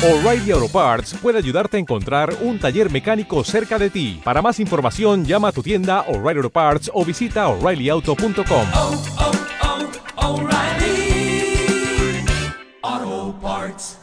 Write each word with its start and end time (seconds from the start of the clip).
O'Reilly 0.00 0.52
Auto 0.52 0.68
Parts 0.68 1.14
puede 1.20 1.38
ayudarte 1.38 1.76
a 1.76 1.80
encontrar 1.80 2.32
un 2.42 2.60
taller 2.60 2.88
mecánico 2.88 3.42
cerca 3.42 3.80
de 3.80 3.90
ti. 3.90 4.20
Para 4.22 4.40
más 4.40 4.60
información, 4.60 5.24
llama 5.24 5.48
a 5.48 5.52
tu 5.52 5.60
tienda 5.60 6.02
O'Reilly 6.02 6.38
Auto 6.38 6.50
Parts 6.50 6.88
o 6.94 7.04
visita 7.04 7.48
oreillyauto.com. 7.48 8.66
oh, 8.76 8.94
oh, 12.92 13.34
Parts. 13.42 13.98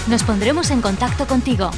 Nos 0.07 0.23
pondremos 0.23 0.71
en 0.71 0.81
contacto 0.81 1.27
contigo. 1.27 1.69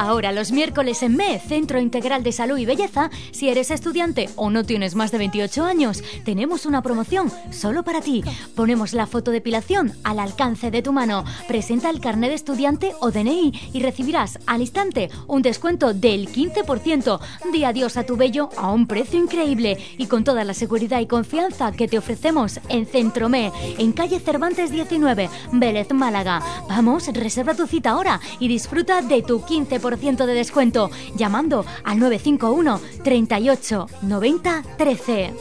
Ahora 0.00 0.32
los 0.32 0.50
miércoles 0.50 1.02
en 1.02 1.14
ME, 1.14 1.38
Centro 1.38 1.78
Integral 1.78 2.22
de 2.22 2.32
Salud 2.32 2.56
y 2.56 2.64
Belleza, 2.64 3.10
si 3.32 3.50
eres 3.50 3.70
estudiante 3.70 4.30
o 4.34 4.48
no 4.48 4.64
tienes 4.64 4.94
más 4.94 5.12
de 5.12 5.18
28 5.18 5.62
años, 5.62 6.02
tenemos 6.24 6.64
una 6.64 6.80
promoción 6.80 7.30
solo 7.50 7.82
para 7.82 8.00
ti. 8.00 8.24
Ponemos 8.54 8.94
la 8.94 9.06
fotodepilación 9.06 9.92
al 10.02 10.18
alcance 10.18 10.70
de 10.70 10.80
tu 10.80 10.94
mano. 10.94 11.26
Presenta 11.46 11.90
el 11.90 12.00
carnet 12.00 12.30
de 12.30 12.36
estudiante 12.36 12.94
o 13.00 13.10
DNI 13.10 13.72
y 13.74 13.82
recibirás 13.82 14.38
al 14.46 14.62
instante 14.62 15.10
un 15.26 15.42
descuento 15.42 15.92
del 15.92 16.28
15%. 16.32 17.20
Di 17.52 17.64
adiós 17.64 17.98
a 17.98 18.06
tu 18.06 18.16
vello 18.16 18.48
a 18.56 18.72
un 18.72 18.86
precio 18.86 19.20
increíble 19.20 19.76
y 19.98 20.06
con 20.06 20.24
toda 20.24 20.44
la 20.44 20.54
seguridad 20.54 21.00
y 21.00 21.06
confianza 21.06 21.72
que 21.72 21.88
te 21.88 21.98
ofrecemos 21.98 22.58
en 22.70 22.86
Centro 22.86 23.28
ME, 23.28 23.52
en 23.76 23.92
calle 23.92 24.18
Cervantes 24.18 24.70
19, 24.70 25.28
Vélez, 25.52 25.92
Málaga. 25.92 26.40
Vamos, 26.70 27.06
reserva 27.08 27.54
tu 27.54 27.66
cita 27.66 27.90
ahora 27.90 28.18
y 28.38 28.48
disfruta 28.48 29.02
de 29.02 29.20
tu 29.20 29.40
15% 29.40 29.89
de 30.26 30.34
descuento 30.34 30.90
llamando 31.16 31.64
al 31.84 31.98
951 31.98 32.80
38 33.02 33.86
90 34.02 34.62
13. 34.76 35.34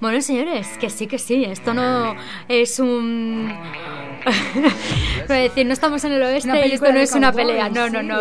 Bueno, 0.00 0.20
señores, 0.22 0.68
que 0.78 0.90
sí, 0.90 1.08
que 1.08 1.18
sí, 1.18 1.44
esto 1.44 1.74
no 1.74 2.14
es 2.48 2.78
un... 2.78 3.52
Voy 5.28 5.36
a 5.36 5.40
decir, 5.40 5.66
no 5.66 5.72
estamos 5.72 6.02
en 6.04 6.12
el 6.12 6.22
oeste 6.22 6.66
y 6.66 6.72
esto 6.72 6.92
no 6.92 6.98
es 6.98 7.12
una 7.12 7.32
pelea, 7.32 7.68
no, 7.68 7.88
no, 7.90 8.02
no. 8.02 8.20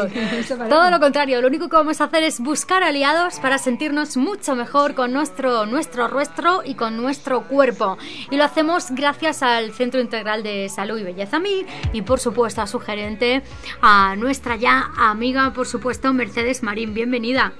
Todo 0.70 0.92
lo 0.92 1.00
contrario, 1.00 1.42
lo 1.42 1.48
único 1.48 1.70
que 1.70 1.76
vamos 1.76 2.02
a 2.02 2.06
hacer 2.06 2.24
es 2.24 2.40
buscar 2.40 2.84
aliados 2.84 3.40
para 3.40 3.58
sentirnos 3.58 4.18
mucho 4.18 4.56
mejor 4.56 4.94
con 4.94 5.14
nuestro, 5.14 5.66
nuestro 5.66 6.08
rostro 6.08 6.62
y 6.66 6.76
con 6.76 6.98
nuestro 6.98 7.44
cuerpo. 7.48 7.98
Y 8.30 8.38
lo 8.38 8.44
hacemos 8.44 8.92
gracias 8.92 9.44
al 9.44 9.74
Centro 9.74 10.00
Integral 10.00 10.44
de 10.44 10.70
Salud 10.70 11.00
y 11.00 11.04
Belleza 11.04 11.40
MIR 11.40 11.66
y 11.94 12.02
por 12.02 12.20
supuesto 12.20 12.62
a 12.62 12.68
su 12.68 12.80
gerente, 12.80 13.42
a 13.82 14.16
nuestra 14.16 14.56
ya 14.56 14.92
amiga, 14.98 15.54
por 15.54 15.68
supuesto, 15.68 16.14
Mercedes 16.14 16.64
Marín. 16.64 16.94
Bienvenida. 16.94 17.54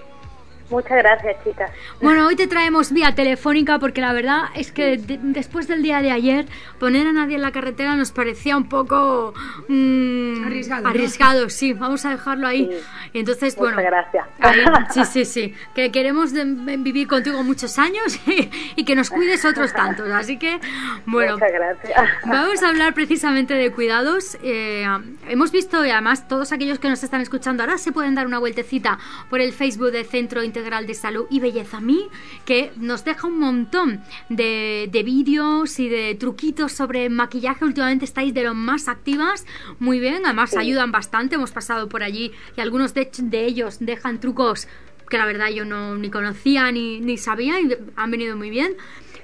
Muchas 0.70 0.98
gracias, 0.98 1.36
chicas. 1.46 1.72
Bueno, 2.02 2.28
hoy 2.28 2.36
te 2.36 2.46
traemos 2.48 2.92
vía 2.92 3.16
telefónica 3.16 3.80
porque 3.80 4.02
la 4.02 4.12
verdad 4.12 4.42
es 4.56 4.72
que 4.74 4.98
de- 4.98 5.18
después 5.22 5.68
del 5.68 5.82
día 5.82 6.02
de 6.02 6.12
ayer 6.12 6.46
poner 6.80 7.08
a 7.08 7.14
nadie 7.14 7.36
en 7.36 7.42
la 7.42 7.52
carretera 7.52 7.96
nos 7.96 8.12
parecía 8.12 8.58
un 8.58 8.68
poco 8.68 9.34
mm, 9.70 10.46
Arriesgado, 10.46 10.84
¿no? 10.84 10.90
arriesgado, 10.90 11.50
sí, 11.50 11.74
vamos 11.74 12.06
a 12.06 12.10
dejarlo 12.12 12.48
ahí. 12.48 12.70
Sí. 12.72 12.78
Y 13.14 13.20
entonces, 13.20 13.58
Muchas 13.58 13.76
bueno, 13.76 13.90
gracias. 13.90 14.26
ahí- 14.40 14.66
sí, 14.94 15.06
sí, 15.06 15.26
sí, 15.26 15.54
que 15.74 15.92
queremos 15.92 16.34
de- 16.34 16.44
vivir 16.78 17.08
contigo 17.08 17.42
muchos 17.44 17.80
años 17.80 18.20
y, 18.28 18.50
y 18.76 18.84
que 18.84 18.96
nos 18.96 19.10
cuides 19.10 19.46
otros 19.46 19.72
tantos, 19.74 20.10
así 20.12 20.38
que 20.38 20.60
bueno. 21.06 21.34
Muchas 21.34 21.52
gracias. 21.54 22.02
Vamos 22.26 22.62
a 22.64 22.70
hablar 22.70 22.94
precisamente 22.94 23.54
de 23.54 23.72
cuidados. 23.72 24.38
Eh, 24.44 24.86
hemos 25.30 25.52
visto, 25.52 25.86
y 25.86 25.92
además 25.92 26.28
todos 26.28 26.52
aquellos 26.52 26.80
que 26.80 26.90
nos 26.90 27.04
están 27.04 27.22
escuchando 27.22 27.64
ahora 27.64 27.78
se 27.78 27.92
pueden 27.92 28.16
dar 28.16 28.26
una 28.28 28.40
vueltecita 28.40 29.00
por 29.30 29.40
el 29.42 29.54
Facebook 29.54 29.92
del 29.92 30.06
Centro 30.06 30.44
Integral 30.58 30.88
de 30.88 30.96
Salud 30.96 31.28
y 31.30 31.40
Belleza 31.40 31.80
Mí, 31.80 32.08
que 32.44 32.72
nos 32.78 33.06
deja 33.06 33.28
un 33.28 33.38
montón 33.40 34.02
de, 34.30 34.90
de 34.92 35.04
vídeos 35.04 35.78
y 35.80 35.88
de 35.88 36.16
truquitos 36.16 36.72
sobre 36.72 37.10
maquillaje. 37.10 37.64
Últimamente 37.64 38.06
estáis 38.06 38.34
de 38.34 38.42
lo 38.44 38.56
más 38.56 38.88
activas. 38.88 39.46
Muy 39.78 40.00
bien, 40.00 40.26
además 40.26 40.50
Sí. 40.50 40.58
ayudan 40.58 40.92
bastante. 40.92 41.36
Hemos 41.36 41.52
pasado 41.52 41.88
por 41.90 42.02
allí 42.02 42.32
y 42.58 42.62
algunos 42.62 42.96
de, 42.96 43.08
de 43.22 43.46
ellos 43.46 43.78
dejan 43.82 44.20
trucos 44.20 44.68
que 45.12 45.18
la 45.20 45.26
verdad 45.28 45.50
yo 45.50 45.64
no 45.64 45.96
ni 45.96 46.10
conocía 46.10 46.72
ni, 46.72 47.00
ni 47.02 47.18
sabía 47.20 47.62
y 47.62 47.70
han 47.96 48.10
venido 48.10 48.36
muy 48.36 48.50
bien. 48.50 48.76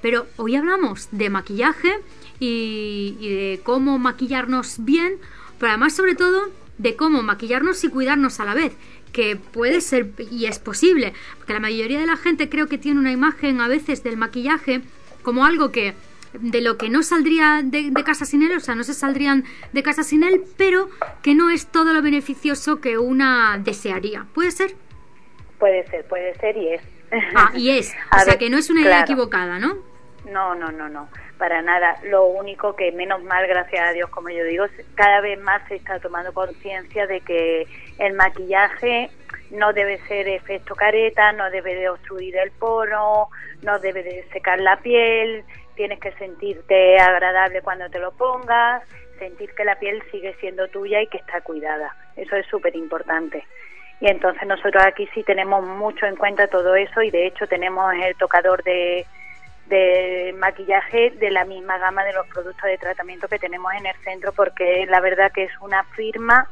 Pero 0.04 0.28
hoy 0.38 0.56
hablamos 0.56 1.08
de 1.12 1.32
maquillaje 1.32 1.94
y, 2.40 3.18
y 3.20 3.30
de 3.30 3.62
cómo 3.64 3.98
maquillarnos 3.98 4.76
bien, 4.86 5.16
pero 5.58 5.72
además 5.72 5.96
sobre 5.96 6.14
todo 6.14 6.52
de 6.78 6.96
cómo 6.96 7.22
maquillarnos 7.24 7.84
y 7.84 7.90
cuidarnos 7.90 8.40
a 8.40 8.46
la 8.46 8.54
vez, 8.54 8.74
que 9.14 9.38
puede 9.38 9.80
ser 9.80 10.12
y 10.30 10.48
es 10.48 10.60
posible, 10.60 11.14
porque 11.38 11.54
la 11.54 11.60
mayoría 11.62 12.00
de 12.02 12.08
la 12.08 12.18
gente 12.18 12.50
creo 12.50 12.68
que 12.68 12.78
tiene 12.78 13.00
una 13.00 13.12
imagen 13.14 13.62
a 13.62 13.70
veces 13.70 14.04
del 14.04 14.18
maquillaje 14.18 14.82
como 15.22 15.46
algo 15.46 15.72
que 15.72 15.94
de 16.34 16.62
lo 16.62 16.78
que 16.78 16.90
no 16.90 17.04
saldría 17.04 17.62
de, 17.64 17.92
de 17.92 18.04
casa 18.04 18.26
sin 18.26 18.42
él, 18.42 18.58
o 18.58 18.60
sea, 18.60 18.74
no 18.76 18.84
se 18.84 18.96
saldrían 18.96 19.46
de 19.72 19.84
casa 19.84 20.04
sin 20.04 20.24
él, 20.24 20.44
pero 20.58 20.90
que 21.22 21.36
no 21.36 21.52
es 21.52 21.68
todo 21.68 21.94
lo 21.94 22.02
beneficioso 22.02 22.82
que 22.82 22.98
una 22.98 23.60
desearía. 23.64 24.26
¿Puede 24.34 24.52
ser? 24.52 24.76
Puede 25.60 25.88
ser, 25.88 26.06
puede 26.08 26.36
ser 26.40 26.58
y 26.58 26.74
es. 26.74 26.82
Ah, 27.36 27.52
y 27.56 27.70
es. 27.70 27.94
O 28.12 28.18
A 28.18 28.20
sea, 28.20 28.34
ver, 28.34 28.40
que 28.40 28.50
no 28.50 28.58
es 28.58 28.70
una 28.70 28.82
idea 28.82 29.04
claro. 29.04 29.04
equivocada, 29.04 29.60
¿no? 29.60 29.78
No, 30.26 30.56
no, 30.56 30.72
no, 30.72 30.88
no, 30.88 31.10
para 31.38 31.62
nada. 31.62 31.98
Lo 32.04 32.26
único 32.26 32.76
que, 32.76 32.92
menos 32.94 33.22
mal, 33.24 33.46
gracias 33.48 33.90
a 33.90 33.92
Dios, 33.92 34.10
como 34.10 34.30
yo 34.30 34.44
digo, 34.46 34.66
cada 34.96 35.20
vez 35.20 35.40
más 35.42 35.68
se 35.68 35.76
está 35.76 36.00
tomando 36.00 36.34
conciencia 36.34 37.08
de 37.08 37.22
que 37.22 37.68
el 38.00 38.14
maquillaje 38.14 39.10
no 39.52 39.74
debe 39.74 40.00
ser 40.08 40.28
efecto 40.30 40.76
careta, 40.76 41.34
no 41.34 41.50
debe 41.52 41.76
de 41.76 41.90
obstruir 41.90 42.38
el 42.38 42.52
poro, 42.52 43.28
no 43.62 43.80
debe 43.80 44.02
de 44.02 44.26
secar 44.32 44.60
la 44.60 44.78
piel, 44.78 45.44
tienes 45.76 46.00
que 46.00 46.14
sentirte 46.14 46.98
agradable 47.00 47.62
cuando 47.62 47.90
te 47.90 48.00
lo 48.00 48.12
pongas, 48.12 48.84
sentir 49.20 49.54
que 49.56 49.66
la 49.66 49.78
piel 49.78 50.02
sigue 50.10 50.34
siendo 50.40 50.68
tuya 50.70 51.02
y 51.02 51.08
que 51.08 51.18
está 51.18 51.42
cuidada. 51.42 51.96
Eso 52.16 52.36
es 52.38 52.48
súper 52.48 52.76
importante. 52.76 53.44
Y 54.00 54.08
entonces 54.08 54.48
nosotros 54.48 54.84
aquí 54.86 55.08
sí 55.14 55.24
tenemos 55.24 55.64
mucho 55.64 56.06
en 56.06 56.16
cuenta 56.16 56.48
todo 56.48 56.76
eso 56.76 57.02
y 57.02 57.12
de 57.12 57.28
hecho 57.28 57.48
tenemos 57.48 57.94
el 57.94 58.16
tocador 58.16 58.64
de, 58.64 59.06
de 59.68 60.36
maquillaje 60.38 61.12
de 61.12 61.32
la 61.32 61.46
misma 61.46 61.78
gama 61.78 62.04
de 62.04 62.14
los 62.14 62.28
productos 62.28 62.64
de 62.66 62.78
tratamiento 62.78 63.28
que 63.28 63.40
tenemos 63.40 63.74
en 63.74 63.86
el 63.86 63.96
centro 64.04 64.32
porque 64.34 64.86
la 64.88 65.00
verdad 65.00 65.32
que 65.32 65.44
es 65.46 65.52
una 65.62 65.84
firma 65.96 66.50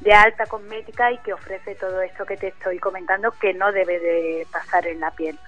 de 0.00 0.12
alta 0.12 0.46
cosmética 0.46 1.10
y 1.10 1.18
que 1.18 1.32
ofrece 1.32 1.74
todo 1.74 2.02
esto 2.02 2.24
que 2.24 2.36
te 2.36 2.48
estoy 2.48 2.78
comentando 2.78 3.32
que 3.32 3.52
no 3.54 3.72
debe 3.72 3.98
de 3.98 4.46
pasar 4.52 4.86
en 4.86 5.00
la 5.00 5.10
piel. 5.10 5.38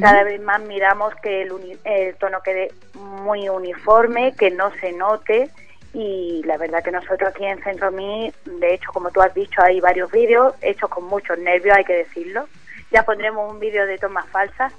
Cada 0.00 0.22
vez 0.22 0.40
más 0.40 0.60
miramos 0.60 1.12
que 1.16 1.42
el, 1.42 1.50
uni- 1.50 1.78
el 1.84 2.14
tono 2.14 2.40
quede 2.42 2.70
muy 2.94 3.48
uniforme, 3.48 4.32
que 4.38 4.50
no 4.52 4.70
se 4.76 4.92
note 4.92 5.50
y 5.92 6.42
la 6.44 6.56
verdad 6.56 6.84
que 6.84 6.92
nosotros 6.92 7.30
aquí 7.30 7.44
en 7.44 7.60
Centro 7.64 7.90
Mi, 7.90 8.32
de 8.44 8.74
hecho 8.74 8.92
como 8.92 9.10
tú 9.10 9.20
has 9.20 9.34
dicho, 9.34 9.60
hay 9.60 9.80
varios 9.80 10.10
vídeos 10.12 10.54
hechos 10.62 10.88
con 10.88 11.04
muchos 11.04 11.36
nervios, 11.38 11.76
hay 11.76 11.84
que 11.84 11.94
decirlo. 11.96 12.46
Ya 12.92 13.02
pondremos 13.04 13.50
un 13.50 13.58
vídeo 13.58 13.86
de 13.86 13.96
tomas 13.98 14.28
falsas. 14.28 14.72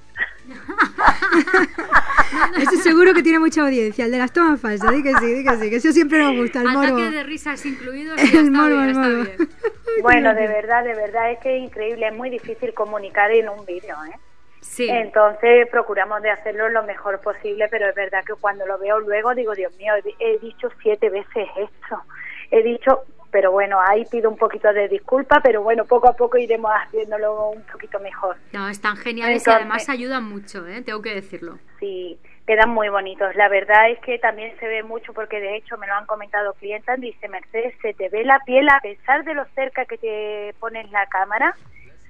Ese 2.58 2.78
seguro 2.78 3.14
que 3.14 3.24
tiene 3.24 3.40
mucha 3.40 3.62
audiencia, 3.62 4.06
el 4.06 4.12
de 4.12 4.18
las 4.20 4.32
tomas 4.32 4.62
falsas. 4.62 4.92
Di 4.92 5.02
que 5.02 5.14
sí, 5.16 5.34
di 5.34 5.44
que 5.44 5.56
sí, 5.58 5.70
que 5.70 5.76
eso 5.78 5.92
siempre 5.92 6.20
nos 6.20 6.36
gusta, 6.36 6.60
el 6.60 6.70
morbo. 6.70 6.98
Ataque 6.98 7.16
de 7.16 7.24
risas 7.24 7.66
incluidos. 7.66 8.20
El 8.22 8.28
está 8.28 8.52
morbo, 8.52 8.76
bien, 8.76 8.84
el 8.84 8.90
está 8.90 9.02
morbo. 9.02 9.24
bien. 9.24 9.50
Bueno, 10.02 10.34
de 10.34 10.48
verdad, 10.48 10.84
de 10.84 10.96
verdad 10.96 11.32
es 11.32 11.40
que 11.40 11.56
es 11.56 11.64
increíble, 11.64 12.08
es 12.08 12.14
muy 12.16 12.32
difícil 12.32 12.74
comunicar 12.74 13.32
en 13.32 13.48
un 13.48 13.64
vídeo, 13.64 13.96
¿eh? 14.06 14.18
Sí. 14.60 14.90
Entonces 14.90 15.68
procuramos 15.70 16.20
de 16.24 16.32
hacerlo 16.32 16.68
lo 16.70 16.82
mejor 16.84 17.22
posible, 17.22 17.68
pero 17.70 17.88
es 17.88 17.94
verdad 17.96 18.24
que 18.26 18.34
cuando 18.34 18.66
lo 18.66 18.80
veo 18.80 19.00
luego 19.00 19.36
digo, 19.36 19.54
Dios 19.54 19.72
mío, 19.78 19.94
he 20.20 20.40
dicho 20.40 20.70
siete 20.82 21.10
veces 21.12 21.48
esto. 21.58 22.02
He 22.50 22.64
dicho, 22.64 23.04
pero 23.34 23.52
bueno, 23.52 23.80
ahí 23.82 24.06
pido 24.10 24.30
un 24.30 24.38
poquito 24.38 24.72
de 24.72 24.88
disculpa, 24.88 25.42
pero 25.42 25.64
bueno, 25.64 25.84
poco 25.86 26.08
a 26.08 26.14
poco 26.16 26.38
iremos 26.38 26.72
haciéndolo 26.72 27.50
un 27.50 27.64
poquito 27.64 28.00
mejor. 28.00 28.38
No, 28.54 28.70
están 28.70 28.96
geniales 28.96 29.34
y 29.36 29.38
Entonces- 29.40 29.62
además 29.62 29.90
ayudan 29.90 30.24
mucho, 30.24 30.66
¿eh? 30.68 30.82
tengo 30.84 31.02
que 31.02 31.16
decirlo. 31.16 31.58
Sí, 31.80 32.18
quedan 32.46 32.70
muy 32.70 32.90
bonitos. 32.90 33.36
La 33.36 33.50
verdad 33.50 33.90
es 33.90 34.00
que 34.02 34.20
también 34.20 34.56
se 34.60 34.68
ve 34.68 34.84
mucho 34.84 35.14
porque 35.14 35.40
de 35.40 35.56
hecho 35.58 35.78
me 35.78 35.88
lo 35.88 35.96
han 35.96 36.06
comentado 36.06 36.54
clientas, 36.54 37.02
dice 37.02 37.28
Mercedes, 37.28 37.74
se 37.82 37.94
te 37.96 38.08
ve 38.10 38.24
la 38.24 38.40
piel 38.46 38.70
a 38.70 38.80
pesar 38.82 39.24
de 39.24 39.34
lo 39.34 39.46
cerca 39.56 39.86
que 39.86 39.98
te 39.98 40.54
pones 40.60 40.90
la 40.92 41.08
cámara, 41.08 41.56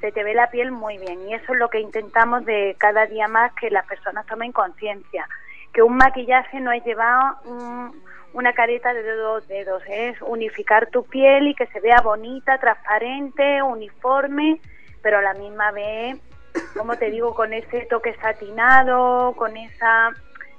se 0.01 0.11
te 0.11 0.23
ve 0.25 0.33
la 0.33 0.51
piel 0.51 0.71
muy 0.71 0.97
bien 0.97 1.27
y 1.29 1.33
eso 1.35 1.53
es 1.53 1.57
lo 1.59 1.69
que 1.69 1.79
intentamos 1.79 2.43
de 2.45 2.75
cada 2.77 3.05
día 3.05 3.29
más 3.29 3.53
que 3.53 3.69
las 3.71 3.85
personas 3.87 4.25
tomen 4.25 4.51
conciencia, 4.51 5.25
que 5.71 5.81
un 5.81 5.95
maquillaje 5.95 6.59
no 6.59 6.73
es 6.73 6.83
llevar 6.83 7.35
un, 7.45 8.03
una 8.33 8.53
careta 8.53 8.94
de 8.94 9.15
dos 9.15 9.47
dedos, 9.47 9.83
es 9.88 10.21
unificar 10.21 10.88
tu 10.88 11.03
piel 11.06 11.47
y 11.47 11.56
que 11.56 11.68
se 11.68 11.80
vea 11.80 12.01
bonita, 12.01 12.57
transparente, 12.57 13.62
uniforme, 13.62 14.59
pero 15.01 15.19
a 15.19 15.21
la 15.21 15.33
misma 15.33 15.71
vez, 15.71 16.18
como 16.75 16.95
te 16.97 17.09
digo, 17.12 17.33
con 17.33 17.53
ese 17.53 17.81
toque 17.85 18.15
satinado, 18.15 19.33
con 19.33 19.56
esa 19.57 20.12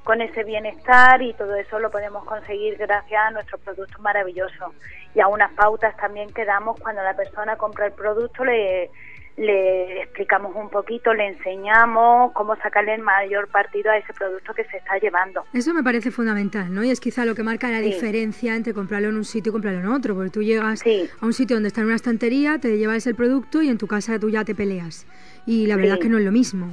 con 0.04 0.20
ese 0.20 0.44
bienestar 0.44 1.22
y 1.22 1.32
todo 1.32 1.56
eso 1.56 1.78
lo 1.78 1.90
podemos 1.90 2.24
conseguir 2.24 2.76
gracias 2.76 3.22
a 3.22 3.30
nuestros 3.30 3.58
productos 3.62 3.98
maravillosos 4.02 4.74
y 5.14 5.20
a 5.20 5.28
unas 5.28 5.50
pautas 5.54 5.96
también 5.96 6.30
que 6.32 6.44
damos 6.44 6.78
cuando 6.78 7.02
la 7.02 7.16
persona 7.16 7.56
compra 7.56 7.86
el 7.86 7.92
producto 7.92 8.44
le 8.44 8.90
le 9.36 10.02
explicamos 10.02 10.54
un 10.54 10.70
poquito, 10.70 11.12
le 11.12 11.26
enseñamos 11.26 12.32
cómo 12.32 12.54
sacarle 12.56 12.94
el 12.94 13.02
mayor 13.02 13.48
partido 13.48 13.90
a 13.90 13.96
ese 13.96 14.12
producto 14.12 14.54
que 14.54 14.64
se 14.64 14.76
está 14.76 14.96
llevando. 14.98 15.44
Eso 15.52 15.74
me 15.74 15.82
parece 15.82 16.10
fundamental, 16.10 16.72
¿no? 16.72 16.84
Y 16.84 16.90
es 16.90 17.00
quizá 17.00 17.24
lo 17.24 17.34
que 17.34 17.42
marca 17.42 17.68
la 17.68 17.80
diferencia 17.80 18.54
entre 18.54 18.74
comprarlo 18.74 19.08
en 19.08 19.16
un 19.16 19.24
sitio 19.24 19.50
y 19.50 19.52
comprarlo 19.52 19.80
en 19.80 19.88
otro, 19.88 20.14
porque 20.14 20.30
tú 20.30 20.42
llegas 20.42 20.84
a 21.20 21.26
un 21.26 21.32
sitio 21.32 21.56
donde 21.56 21.68
está 21.68 21.80
en 21.80 21.88
una 21.88 21.96
estantería, 21.96 22.58
te 22.60 22.78
llevas 22.78 23.06
el 23.06 23.16
producto 23.16 23.60
y 23.60 23.68
en 23.68 23.78
tu 23.78 23.88
casa 23.88 24.18
tú 24.20 24.30
ya 24.30 24.44
te 24.44 24.54
peleas. 24.54 25.06
Y 25.46 25.66
la 25.66 25.76
verdad 25.76 25.94
es 25.94 26.00
que 26.00 26.08
no 26.08 26.18
es 26.18 26.24
lo 26.24 26.32
mismo. 26.32 26.68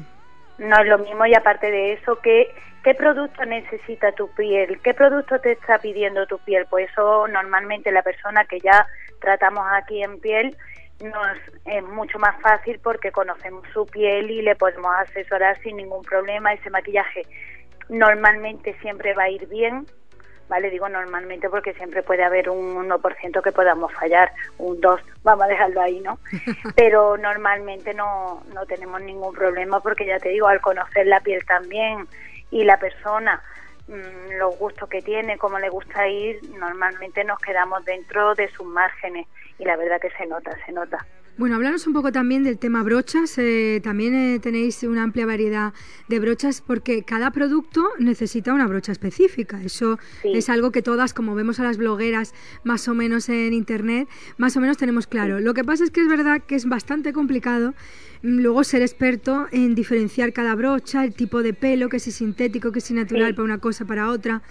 No 0.59 0.79
es 0.79 0.87
lo 0.87 0.99
mismo 0.99 1.25
y 1.25 1.33
aparte 1.33 1.71
de 1.71 1.93
eso, 1.93 2.19
¿qué, 2.21 2.53
¿qué 2.83 2.93
producto 2.93 3.43
necesita 3.45 4.11
tu 4.11 4.29
piel? 4.35 4.79
¿Qué 4.83 4.93
producto 4.93 5.39
te 5.39 5.53
está 5.53 5.79
pidiendo 5.79 6.27
tu 6.27 6.37
piel? 6.37 6.67
Pues 6.69 6.91
eso 6.91 7.27
normalmente 7.27 7.91
la 7.91 8.03
persona 8.03 8.45
que 8.45 8.59
ya 8.59 8.85
tratamos 9.19 9.65
aquí 9.71 10.03
en 10.03 10.19
piel 10.19 10.55
nos 11.03 11.37
es 11.65 11.83
mucho 11.83 12.19
más 12.19 12.39
fácil 12.41 12.79
porque 12.83 13.11
conocemos 13.11 13.63
su 13.73 13.85
piel 13.85 14.29
y 14.29 14.41
le 14.41 14.55
podemos 14.55 14.93
asesorar 14.99 15.59
sin 15.61 15.77
ningún 15.77 16.03
problema. 16.03 16.53
Ese 16.53 16.69
maquillaje 16.69 17.23
normalmente 17.89 18.75
siempre 18.81 19.13
va 19.13 19.23
a 19.23 19.29
ir 19.29 19.47
bien, 19.47 19.85
¿vale? 20.47 20.69
Digo 20.69 20.89
normalmente 20.89 21.49
porque 21.49 21.73
siempre 21.73 22.03
puede 22.03 22.23
haber 22.23 22.49
un 22.49 22.89
1% 22.89 23.41
que 23.41 23.51
podamos 23.51 23.93
fallar, 23.93 24.31
un 24.57 24.79
2, 24.79 25.01
vamos 25.23 25.45
a 25.45 25.47
dejarlo 25.47 25.81
ahí, 25.81 25.99
¿no? 25.99 26.19
Pero 26.75 27.17
normalmente 27.17 27.93
no, 27.93 28.43
no 28.53 28.65
tenemos 28.65 29.01
ningún 29.01 29.33
problema 29.33 29.79
porque 29.81 30.05
ya 30.05 30.19
te 30.19 30.29
digo, 30.29 30.47
al 30.47 30.61
conocer 30.61 31.07
la 31.07 31.19
piel 31.19 31.45
también 31.45 32.07
y 32.49 32.63
la 32.63 32.77
persona, 32.77 33.41
mm, 33.87 34.39
los 34.39 34.57
gustos 34.57 34.89
que 34.89 35.01
tiene, 35.01 35.37
cómo 35.37 35.57
le 35.59 35.69
gusta 35.69 36.07
ir, 36.07 36.39
normalmente 36.57 37.23
nos 37.23 37.39
quedamos 37.39 37.83
dentro 37.85 38.35
de 38.35 38.49
sus 38.51 38.65
márgenes 38.65 39.27
y 39.61 39.65
la 39.65 39.77
verdad 39.77 40.01
que 40.01 40.09
se 40.17 40.25
nota, 40.25 40.51
se 40.65 40.71
nota. 40.71 41.05
Bueno, 41.37 41.55
hablaros 41.55 41.85
un 41.87 41.93
poco 41.93 42.11
también 42.11 42.43
del 42.43 42.57
tema 42.57 42.81
brochas. 42.83 43.37
Eh, 43.37 43.79
también 43.83 44.13
eh, 44.15 44.39
tenéis 44.39 44.81
una 44.83 45.03
amplia 45.03 45.25
variedad 45.25 45.73
de 46.09 46.19
brochas 46.19 46.61
porque 46.61 47.03
cada 47.03 47.31
producto 47.31 47.87
necesita 47.99 48.53
una 48.53 48.67
brocha 48.67 48.91
específica. 48.91 49.61
Eso 49.63 49.99
es 50.23 50.49
algo 50.49 50.71
que 50.71 50.81
todas, 50.81 51.13
como 51.13 51.35
vemos 51.35 51.59
a 51.59 51.63
las 51.63 51.77
blogueras 51.77 52.33
más 52.63 52.87
o 52.87 52.95
menos 52.95 53.29
en 53.29 53.53
internet, 53.53 54.09
más 54.37 54.57
o 54.57 54.61
menos 54.61 54.77
tenemos 54.77 55.05
claro. 55.05 55.39
Lo 55.39 55.53
que 55.53 55.63
pasa 55.63 55.83
es 55.83 55.91
que 55.91 56.01
es 56.01 56.07
verdad 56.07 56.41
que 56.41 56.55
es 56.55 56.67
bastante 56.67 57.13
complicado 57.13 57.75
mm, 58.23 58.39
luego 58.39 58.63
ser 58.63 58.81
experto 58.81 59.47
en 59.51 59.75
diferenciar 59.75 60.33
cada 60.33 60.55
brocha, 60.55 61.05
el 61.05 61.13
tipo 61.13 61.43
de 61.43 61.53
pelo, 61.53 61.87
que 61.87 61.99
si 61.99 62.11
sintético, 62.11 62.71
que 62.71 62.81
si 62.81 62.95
natural 62.95 63.35
para 63.35 63.45
una 63.45 63.59
cosa, 63.59 63.85
para 63.85 64.09
otra. 64.09 64.41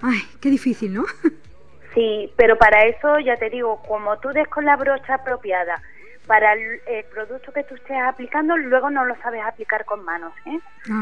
Ay, 0.00 0.20
qué 0.40 0.50
difícil, 0.50 0.94
¿no? 0.94 1.04
Sí, 1.94 2.32
pero 2.36 2.56
para 2.56 2.82
eso 2.84 3.18
ya 3.18 3.36
te 3.36 3.50
digo, 3.50 3.82
como 3.82 4.18
tú 4.18 4.30
des 4.30 4.48
con 4.48 4.64
la 4.64 4.76
brocha 4.76 5.14
apropiada 5.14 5.80
para 6.26 6.52
el, 6.54 6.80
producto 7.12 7.52
que 7.52 7.64
tú 7.64 7.74
estés 7.74 7.98
aplicando, 8.02 8.56
luego 8.56 8.90
no 8.90 9.04
lo 9.04 9.16
sabes 9.16 9.42
aplicar 9.44 9.84
con 9.84 10.04
manos. 10.04 10.32
¿eh? 10.46 10.58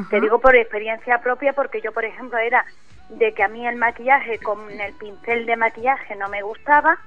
Te 0.08 0.20
digo 0.20 0.40
por 0.40 0.56
experiencia 0.56 1.19
propia, 1.19 1.52
porque 1.52 1.81
yo, 1.81 1.92
por 1.92 2.04
ejemplo, 2.04 2.38
era 2.38 2.64
de 3.10 3.32
que 3.34 3.42
a 3.42 3.48
mí 3.48 3.66
el 3.66 3.76
maquillaje 3.76 4.38
con 4.38 4.70
el 4.70 4.92
pincel 4.94 5.46
de 5.46 5.56
maquillaje 5.56 6.16
no 6.16 6.28
me 6.28 6.42
gustaba 6.42 6.98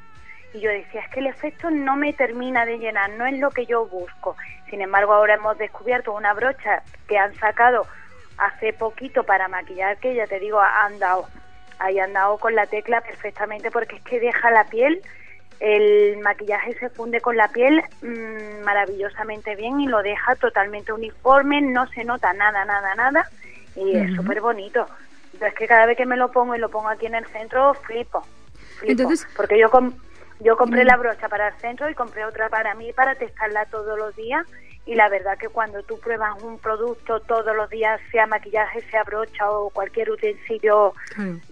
y 0.54 0.60
yo 0.60 0.70
decía, 0.70 1.02
es 1.02 1.10
que 1.10 1.20
el 1.20 1.28
efecto 1.28 1.72
no 1.72 1.96
me 1.96 2.14
termina 2.14 2.66
de 2.66 2.78
llenar, 2.78 3.10
no 3.12 3.26
es 3.26 3.40
lo 3.40 3.50
que 3.50 3.66
yo 3.66 3.88
busco. 3.88 4.36
Sin 4.70 4.82
embargo, 4.82 5.14
ahora 5.14 5.36
hemos 5.36 5.58
descubierto 5.58 6.14
una 6.14 6.34
brocha 6.34 6.84
que 7.08 7.18
han 7.18 7.34
sacado 7.36 7.88
hace 8.38 8.74
poquito 8.74 9.24
para 9.24 9.48
maquillar, 9.48 9.98
que 9.98 10.14
ya 10.14 10.28
te 10.28 10.40
digo, 10.40 10.60
han 10.60 11.00
dado, 11.00 11.28
ahí 11.80 12.00
han 12.00 12.14
dado 12.14 12.38
con 12.38 12.56
la 12.56 12.68
tecla 12.68 13.02
perfectamente 13.02 13.72
porque 13.72 13.98
es 13.98 14.02
que 14.04 14.20
deja 14.20 14.52
la 14.52 14.66
piel 14.66 15.02
el 15.60 16.18
maquillaje 16.18 16.74
se 16.78 16.90
funde 16.90 17.22
con 17.22 17.38
la 17.38 17.48
piel 17.48 17.82
mm, 18.02 18.66
maravillosamente 18.66 19.56
bien 19.56 19.80
y 19.80 19.88
lo 19.88 20.04
deja 20.04 20.36
totalmente 20.36 20.92
uniforme, 20.92 21.62
no 21.62 21.88
se 21.88 22.04
nota 22.04 22.34
nada, 22.34 22.66
nada, 22.66 22.96
nada 22.96 23.30
y 23.76 23.96
es 23.96 24.14
súper 24.14 24.42
bonito. 24.42 24.86
Es 25.40 25.54
que 25.56 25.68
cada 25.68 25.86
vez 25.86 25.98
que 25.98 26.06
me 26.06 26.18
lo 26.18 26.32
pongo 26.32 26.54
y 26.56 26.60
lo 26.60 26.70
pongo 26.70 26.90
aquí 26.90 27.06
en 27.06 27.16
el 27.16 27.26
centro, 27.28 27.74
flipo. 27.74 28.26
Entonces, 28.84 29.26
porque 29.36 29.58
yo 29.58 29.70
yo 30.42 30.58
compré 30.58 30.84
la 30.84 30.98
brocha 30.98 31.30
para 31.30 31.48
el 31.48 31.54
centro 31.56 31.90
y 31.90 31.96
compré 31.96 32.26
otra 32.26 32.50
para 32.50 32.76
mí 32.76 32.92
para 32.92 33.16
testarla 33.16 33.66
todos 33.66 33.98
los 33.98 34.14
días 34.16 34.46
y 34.86 34.96
la 34.96 35.08
verdad 35.08 35.38
que 35.38 35.48
cuando 35.48 35.82
tú 35.84 35.98
pruebas 36.00 36.42
un 36.44 36.60
producto 36.60 37.22
todos 37.22 37.56
los 37.56 37.70
días, 37.70 38.02
sea 38.12 38.28
maquillaje, 38.28 38.82
sea 38.90 39.04
brocha 39.04 39.50
o 39.50 39.70
cualquier 39.70 40.12
utensilio 40.12 40.94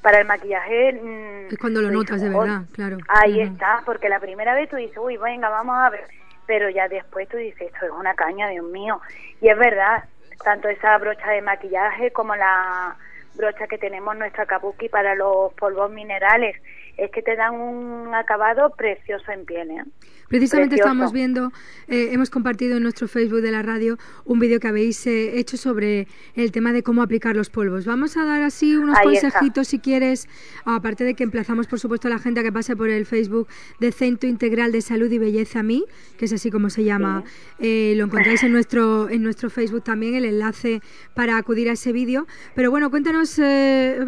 para 0.02 0.20
el 0.20 0.28
maquillaje... 0.28 0.94
Mm, 0.94 1.54
es 1.54 1.58
cuando 1.58 1.82
lo 1.82 1.92
notas 1.92 2.22
de 2.22 2.30
verdad, 2.30 2.64
claro. 2.74 2.98
Ahí 3.08 3.40
está, 3.40 3.84
porque 3.86 4.10
la 4.10 4.20
primera 4.20 4.54
vez 4.54 4.70
tú 4.70 4.76
dices, 4.76 4.98
uy, 4.98 5.16
venga, 5.16 5.48
vamos 5.50 5.78
a 5.78 5.90
ver, 5.90 6.08
pero 6.46 6.70
ya 6.70 6.90
después 6.90 7.30
tú 7.30 7.38
dices, 7.38 7.62
esto 7.62 7.86
es 7.86 7.92
una 7.92 8.14
caña, 8.16 8.50
Dios 8.50 8.66
mío. 8.66 9.00
Y 9.40 9.48
es 9.48 9.58
verdad, 9.58 10.04
tanto 10.44 10.68
esa 10.68 10.98
brocha 10.98 11.32
de 11.32 11.42
maquillaje 11.42 12.12
como 12.12 12.36
la 12.36 12.98
brocha 13.36 13.66
que 13.68 13.78
tenemos 13.78 14.16
nuestra 14.18 14.46
kabuki 14.46 14.90
para 14.90 15.16
los 15.16 15.54
polvos 15.54 15.90
minerales, 15.90 16.62
es 16.98 17.12
que 17.12 17.22
te 17.22 17.36
dan 17.36 17.56
un 17.56 18.14
acabado 18.14 18.76
precioso 18.76 19.32
en 19.32 19.46
piel, 19.46 19.72
¿eh? 19.72 19.84
Precisamente 20.32 20.76
estamos 20.76 21.12
viendo, 21.12 21.52
eh, 21.90 22.12
hemos 22.14 22.30
compartido 22.30 22.78
en 22.78 22.84
nuestro 22.84 23.10
Facebook 23.10 23.42
de 23.42 23.52
la 23.52 23.64
radio 23.64 23.98
un 24.24 24.40
vídeo 24.40 24.62
que 24.62 24.70
habéis 24.70 25.06
eh, 25.06 25.38
hecho 25.38 25.58
sobre 25.58 26.08
el 26.36 26.54
tema 26.54 26.72
de 26.72 26.84
cómo 26.84 27.02
aplicar 27.02 27.36
los 27.36 27.50
polvos. 27.50 27.86
Vamos 27.86 28.16
a 28.16 28.24
dar 28.24 28.42
así 28.42 28.78
unos 28.78 28.98
consejitos 29.02 29.68
si 29.68 29.80
quieres, 29.80 30.30
aparte 30.64 31.04
de 31.04 31.16
que 31.16 31.26
emplazamos 31.26 31.68
por 31.68 31.82
supuesto 31.82 32.08
a 32.08 32.12
la 32.12 32.18
gente 32.18 32.40
a 32.40 32.44
que 32.44 32.52
pase 32.54 32.78
por 32.78 32.90
el 32.90 33.06
Facebook 33.06 33.50
de 33.82 33.92
Centro 33.92 34.30
Integral 34.30 34.72
de 34.72 34.80
Salud 34.80 35.12
y 35.12 35.18
Belleza 35.18 35.60
a 35.60 35.64
mí, 35.64 35.84
que 36.18 36.24
es 36.24 36.32
así 36.32 36.50
como 36.50 36.70
se 36.70 36.86
llama. 36.86 37.26
Eh, 37.60 37.94
lo 37.98 38.06
encontráis 38.06 38.42
en 38.44 38.54
nuestro 38.54 39.10
en 39.10 39.24
nuestro 39.24 39.50
Facebook 39.50 39.84
también 39.84 40.16
el 40.16 40.24
enlace 40.24 40.80
para 41.14 41.36
acudir 41.36 41.70
a 41.70 41.74
ese 41.74 41.92
vídeo. 41.92 42.26
Pero 42.56 42.72
bueno, 42.72 42.90
cuéntanos, 42.90 43.36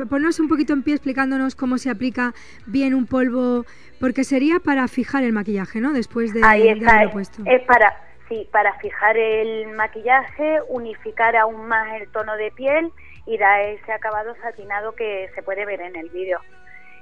ponnos 0.09 0.39
un 0.39 0.47
poquito 0.47 0.71
en 0.71 0.83
pie 0.83 0.93
explicándonos 0.93 1.55
cómo 1.55 1.77
se 1.77 1.89
aplica 1.89 2.33
bien 2.73 2.93
un 2.93 3.07
polvo 3.07 3.65
porque 4.01 4.25
sería 4.25 4.59
para 4.59 4.89
fijar 4.89 5.23
el 5.23 5.31
maquillaje, 5.31 5.79
¿no? 5.79 5.93
Después 5.93 6.33
de, 6.33 6.41
Ahí 6.43 6.67
está, 6.67 7.09
puesto. 7.09 7.41
Es 7.45 7.61
para, 7.61 7.95
sí, 8.27 8.49
para 8.51 8.73
fijar 8.79 9.15
el 9.15 9.69
maquillaje, 9.69 10.59
unificar 10.67 11.37
aún 11.37 11.67
más 11.67 12.01
el 12.01 12.11
tono 12.11 12.35
de 12.35 12.51
piel 12.51 12.91
y 13.25 13.37
dar 13.37 13.61
ese 13.61 13.93
acabado 13.93 14.35
satinado 14.41 14.93
que 14.95 15.29
se 15.33 15.41
puede 15.41 15.65
ver 15.65 15.79
en 15.79 15.95
el 15.95 16.09
vídeo. 16.09 16.41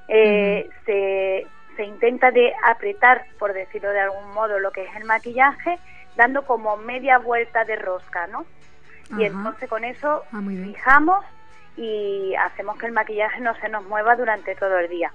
Eh, 0.10 0.70
se, 0.86 1.48
se 1.76 1.84
intenta 1.86 2.30
de 2.30 2.54
apretar, 2.64 3.26
por 3.40 3.54
decirlo 3.54 3.90
de 3.90 4.02
algún 4.02 4.32
modo, 4.36 4.60
lo 4.60 4.72
que 4.72 4.84
es 4.84 4.96
el 4.96 5.06
maquillaje, 5.06 5.80
dando 6.16 6.46
como 6.46 6.78
media 6.78 7.18
vuelta 7.18 7.66
de 7.66 7.78
rosca, 7.78 8.28
¿no? 8.28 8.46
Y 9.18 9.26
entonces 9.26 9.68
con 9.68 9.84
eso 9.84 10.24
ah, 10.32 10.42
fijamos 10.42 11.26
y 11.76 12.34
hacemos 12.36 12.78
que 12.78 12.86
el 12.86 12.94
maquillaje 12.94 13.42
no 13.42 13.56
se 13.56 13.68
nos 13.68 13.84
mueva 13.86 14.16
durante 14.16 14.56
todo 14.56 14.78
el 14.78 14.88
día. 14.88 15.12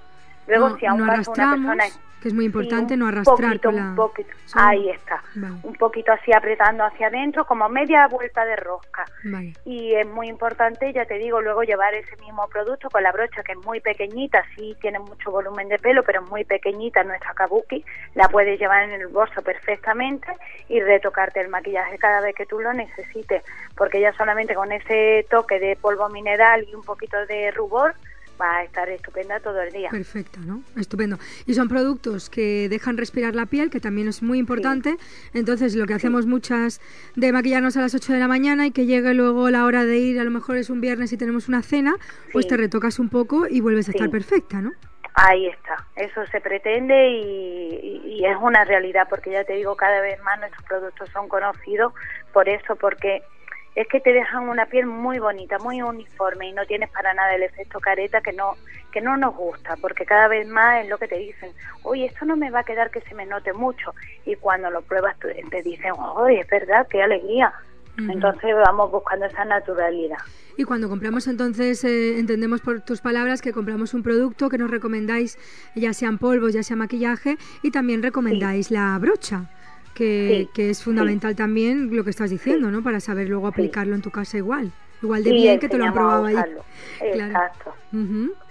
Luego, 0.47 0.77
si 0.79 0.87
aún 0.87 1.03
una 1.03 1.15
persona 1.17 1.85
que 2.21 2.29
es 2.29 2.35
muy 2.35 2.47
importante 2.47 2.97
no 2.97 3.09
arrastrar 3.09 3.61
un 3.67 3.95
poquito, 3.95 4.31
ahí 4.55 4.89
está. 4.91 5.23
Un 5.63 5.75
poquito 5.75 6.13
así 6.13 6.33
apretando 6.33 6.85
hacia 6.85 7.09
adentro 7.09 7.47
como 7.47 7.69
media 7.69 8.07
vuelta 8.09 8.45
de 8.45 8.57
rosca. 8.57 9.05
Y 9.65 9.95
es 9.95 10.07
muy 10.07 10.29
importante 10.29 10.93
ya 10.93 11.05
te 11.05 11.19
digo 11.19 11.41
luego 11.41 11.63
llevar 11.63 11.95
ese 11.95 12.17
mismo 12.17 12.47
producto 12.49 12.89
con 12.91 13.03
la 13.03 13.13
brocha 13.13 13.43
que 13.43 13.53
es 13.53 13.59
muy 13.65 13.81
pequeñita 13.81 14.45
sí 14.55 14.77
tiene 14.81 14.99
mucho 14.99 15.31
volumen 15.31 15.69
de 15.69 15.79
pelo 15.79 16.03
pero 16.03 16.23
es 16.23 16.31
muy 16.31 16.45
pequeñita 16.45 17.03
nuestra 17.05 17.35
kabuki 17.35 17.85
la 18.15 18.29
puedes 18.29 18.59
llevar 18.59 18.85
en 18.85 18.93
el 18.93 19.09
bolso 19.09 19.43
perfectamente 19.43 20.29
y 20.69 20.81
retocarte 20.81 21.41
el 21.41 21.49
maquillaje 21.49 21.99
cada 21.99 22.21
vez 22.21 22.35
que 22.35 22.47
tú 22.47 22.61
lo 22.61 22.73
necesites 22.73 23.43
porque 23.77 24.01
ya 24.01 24.13
solamente 24.15 24.55
con 24.55 24.73
ese 24.73 25.27
toque 25.31 25.59
de 25.59 25.77
polvo 25.77 26.09
mineral 26.09 26.67
y 26.69 26.75
un 26.75 26.83
poquito 26.83 27.17
de 27.27 27.51
rubor 27.51 27.95
va 28.41 28.59
a 28.59 28.65
estar 28.65 28.89
estupenda 28.89 29.41
todo 29.41 29.61
el 29.61 29.73
día. 29.73 29.91
Perfecto, 29.91 30.41
¿no? 30.41 30.63
Estupendo. 30.77 31.19
Y 31.47 31.55
son 31.55 31.69
productos 31.69 32.31
que 32.31 32.69
dejan 32.69 32.97
respirar 32.97 33.35
la 33.35 33.47
piel, 33.47 33.71
que 33.71 33.81
también 33.81 34.09
es 34.09 34.23
muy 34.23 34.39
importante. 34.39 34.97
Entonces, 35.35 35.75
lo 35.75 35.87
que 35.87 35.95
hacemos 35.95 36.27
muchas 36.27 36.81
de 37.15 37.33
maquillarnos 37.33 37.77
a 37.77 37.81
las 37.81 37.95
8 37.95 38.13
de 38.13 38.19
la 38.19 38.29
mañana 38.29 38.67
y 38.67 38.71
que 38.71 38.87
llegue 38.87 39.15
luego 39.15 39.51
la 39.51 39.65
hora 39.65 39.85
de 39.85 39.99
ir, 39.99 40.21
a 40.21 40.25
lo 40.25 40.31
mejor 40.31 40.57
es 40.57 40.71
un 40.71 40.81
viernes 40.81 41.13
y 41.13 41.17
tenemos 41.17 41.49
una 41.49 41.63
cena, 41.63 41.97
pues 42.33 42.47
te 42.47 42.57
retocas 42.57 42.99
un 42.99 43.09
poco 43.09 43.47
y 43.49 43.61
vuelves 43.61 43.89
a 43.89 43.93
estar 43.93 44.11
perfecta, 44.11 44.61
¿no? 44.61 44.73
Ahí 45.19 45.47
está, 45.47 45.87
eso 45.97 46.27
se 46.27 46.43
pretende 46.43 47.09
y, 47.09 48.03
y, 48.05 48.27
es 48.27 48.37
una 48.39 48.65
realidad 48.65 49.07
porque 49.09 49.31
ya 49.31 49.45
te 49.45 49.55
digo, 49.55 49.75
cada 49.75 50.03
vez 50.03 50.23
más 50.23 50.39
nuestros 50.39 50.63
productos 50.67 51.09
son 51.09 51.27
conocidos 51.27 51.95
por 52.35 52.51
eso, 52.51 52.77
porque 52.77 53.23
es 53.77 53.87
que 53.89 54.01
te 54.01 54.13
dejan 54.13 54.49
una 54.49 54.67
piel 54.67 54.87
muy 54.87 55.19
bonita, 55.19 55.59
muy 55.59 55.83
uniforme 55.83 56.49
y 56.49 56.53
no 56.53 56.65
tienes 56.65 56.89
para 56.91 57.13
nada 57.13 57.35
el 57.35 57.43
efecto 57.43 57.79
careta 57.79 58.23
que 58.23 58.33
no 58.33 58.55
que 58.91 59.03
no 59.03 59.19
nos 59.19 59.37
gusta, 59.37 59.77
porque 59.77 60.07
cada 60.07 60.27
vez 60.27 60.49
más 60.49 60.83
es 60.83 60.89
lo 60.89 60.97
que 60.97 61.07
te 61.07 61.19
dicen, 61.19 61.51
oye, 61.83 62.07
esto 62.07 62.25
no 62.25 62.35
me 62.35 62.51
va 62.51 62.61
a 62.61 62.65
quedar 62.65 62.91
que 62.91 63.03
se 63.03 63.15
me 63.15 63.27
note 63.27 63.53
mucho 63.53 63.93
y 64.25 64.35
cuando 64.37 64.71
lo 64.71 64.81
pruebas 64.81 65.19
te 65.19 65.63
dicen, 65.63 65.93
oye, 66.15 66.41
es 66.41 66.49
verdad, 66.49 66.87
qué 66.89 67.03
alegría. 67.03 67.53
Entonces 67.99 68.55
vamos 68.55 68.91
buscando 68.91 69.27
esa 69.27 69.45
naturalidad. 69.45 70.19
Y 70.59 70.65
cuando 70.65 70.89
compramos 70.89 71.27
entonces, 71.29 71.85
eh, 71.85 72.19
entendemos 72.19 72.63
por 72.63 72.81
tus 72.81 73.03
palabras 73.03 73.43
que 73.43 73.53
compramos 73.53 73.93
un 73.93 74.03
producto 74.03 74.49
que 74.49 74.57
nos 74.57 74.71
recomendáis, 74.71 75.39
ya 75.75 75.93
sean 75.93 76.17
polvos, 76.17 76.55
ya 76.55 76.63
sea 76.63 76.77
maquillaje, 76.77 77.37
y 77.63 77.71
también 77.71 78.03
recomendáis 78.03 78.71
la 78.71 78.99
brocha 78.99 79.51
que, 79.97 80.49
es 80.71 80.85
fundamental 80.85 81.35
también 81.35 81.95
lo 81.97 82.05
que 82.05 82.11
estás 82.11 82.31
diciendo, 82.31 82.71
¿no? 82.71 82.83
Para 82.83 83.01
saber 83.01 83.29
luego 83.29 83.47
aplicarlo 83.47 83.95
en 83.95 84.03
tu 84.03 84.11
casa 84.11 84.37
igual. 84.37 84.73
Igual 85.03 85.25
de 85.25 85.33
bien 85.33 85.61
que 85.61 85.69
te 85.69 85.77
lo 85.77 85.85
han 85.85 85.93
probado 85.93 86.27
ahí. 86.27 86.37
Exacto. 87.01 87.75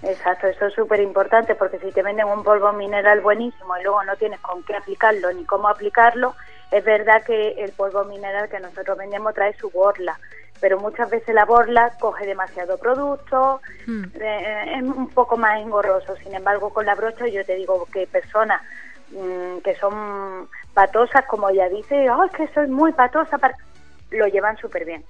Exacto, 0.04 0.48
eso 0.48 0.66
es 0.68 0.74
súper 0.74 1.00
importante 1.02 1.56
porque 1.56 1.80
si 1.80 1.92
te 1.92 2.02
venden 2.02 2.28
un 2.28 2.44
polvo 2.44 2.72
mineral 2.74 3.22
buenísimo 3.22 3.78
y 3.78 3.84
luego 3.84 4.04
no 4.04 4.16
tienes 4.16 4.40
con 4.40 4.64
qué 4.64 4.76
aplicarlo 4.76 5.32
ni 5.34 5.46
cómo 5.46 5.68
aplicarlo, 5.68 6.36
es 6.72 6.84
verdad 6.84 7.24
que 7.24 7.52
el 7.64 7.72
polvo 7.72 8.06
mineral 8.06 8.50
que 8.50 8.60
nosotros 8.60 8.98
vendemos 8.98 9.34
trae 9.34 9.56
su 9.58 9.70
borla, 9.70 10.20
pero 10.60 10.80
muchas 10.80 11.10
veces 11.10 11.36
la 11.36 11.46
borla 11.46 11.94
coge 12.00 12.26
demasiado 12.26 12.78
producto, 12.78 13.62
mm. 13.86 14.04
eh, 14.20 14.74
es 14.78 14.84
un 14.84 15.10
poco 15.10 15.38
más 15.38 15.60
engorroso. 15.62 16.16
Sin 16.18 16.34
embargo, 16.34 16.72
con 16.72 16.86
la 16.86 16.96
brocha 16.96 17.28
yo 17.28 17.46
te 17.46 17.56
digo 17.56 17.88
que 17.92 18.08
personas 18.08 18.62
mm, 19.12 19.60
que 19.60 19.76
son 19.76 20.48
patosas, 20.76 21.26
como 21.26 21.50
ella 21.50 21.68
dice, 21.70 22.08
oh, 22.12 22.24
es 22.26 22.32
que 22.34 22.48
soy 22.54 22.68
muy 22.68 22.92
patosa, 22.92 23.40
lo 24.12 24.28
llevan 24.28 24.58
súper 24.58 24.86
bien. 24.86 25.04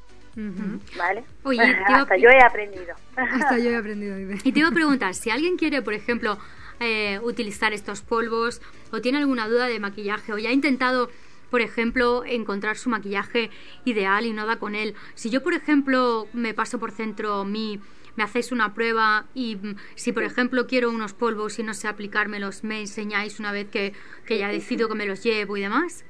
¿Vale? 0.97 1.23
Oye, 1.43 1.61
hasta 1.87 2.15
yo 2.15 2.29
he 2.29 2.41
aprendido. 2.41 2.95
Hasta 3.17 3.57
yo 3.57 3.71
he 3.71 3.75
aprendido. 3.75 4.17
Y 4.43 4.51
te 4.51 4.59
iba 4.59 4.69
a 4.69 4.71
preguntar, 4.71 5.13
si 5.13 5.29
alguien 5.29 5.57
quiere, 5.57 5.81
por 5.81 5.93
ejemplo, 5.93 6.37
eh, 6.79 7.19
utilizar 7.23 7.73
estos 7.73 8.01
polvos 8.01 8.61
o 8.91 9.01
tiene 9.01 9.17
alguna 9.17 9.47
duda 9.47 9.65
de 9.65 9.79
maquillaje 9.79 10.31
o 10.31 10.37
ya 10.37 10.49
ha 10.49 10.53
intentado 10.53 11.09
por 11.49 11.61
ejemplo, 11.61 12.23
encontrar 12.25 12.75
su 12.75 12.89
maquillaje 12.89 13.49
ideal 13.85 14.25
y 14.25 14.33
no 14.33 14.45
da 14.45 14.57
con 14.57 14.75
él. 14.75 14.93
Si 15.13 15.29
yo, 15.29 15.41
por 15.41 15.53
ejemplo, 15.53 16.27
me 16.33 16.53
paso 16.53 16.79
por 16.79 16.91
centro 16.91 17.45
mi 17.45 17.79
me 18.15 18.23
hacéis 18.23 18.51
una 18.51 18.73
prueba 18.73 19.25
y 19.33 19.55
mm, 19.55 19.75
si 19.95 20.11
por 20.13 20.23
ejemplo 20.23 20.67
quiero 20.67 20.89
unos 20.89 21.13
polvos 21.13 21.59
y 21.59 21.63
no 21.63 21.73
sé 21.73 21.87
aplicármelos, 21.87 22.63
me 22.63 22.79
enseñáis 22.79 23.39
una 23.39 23.51
vez 23.51 23.69
que, 23.69 23.93
que 24.25 24.37
ya 24.37 24.49
decido 24.49 24.87
que 24.87 24.95
me 24.95 25.05
los 25.05 25.23
llevo 25.23 25.57
y 25.57 25.61
demás. 25.61 26.05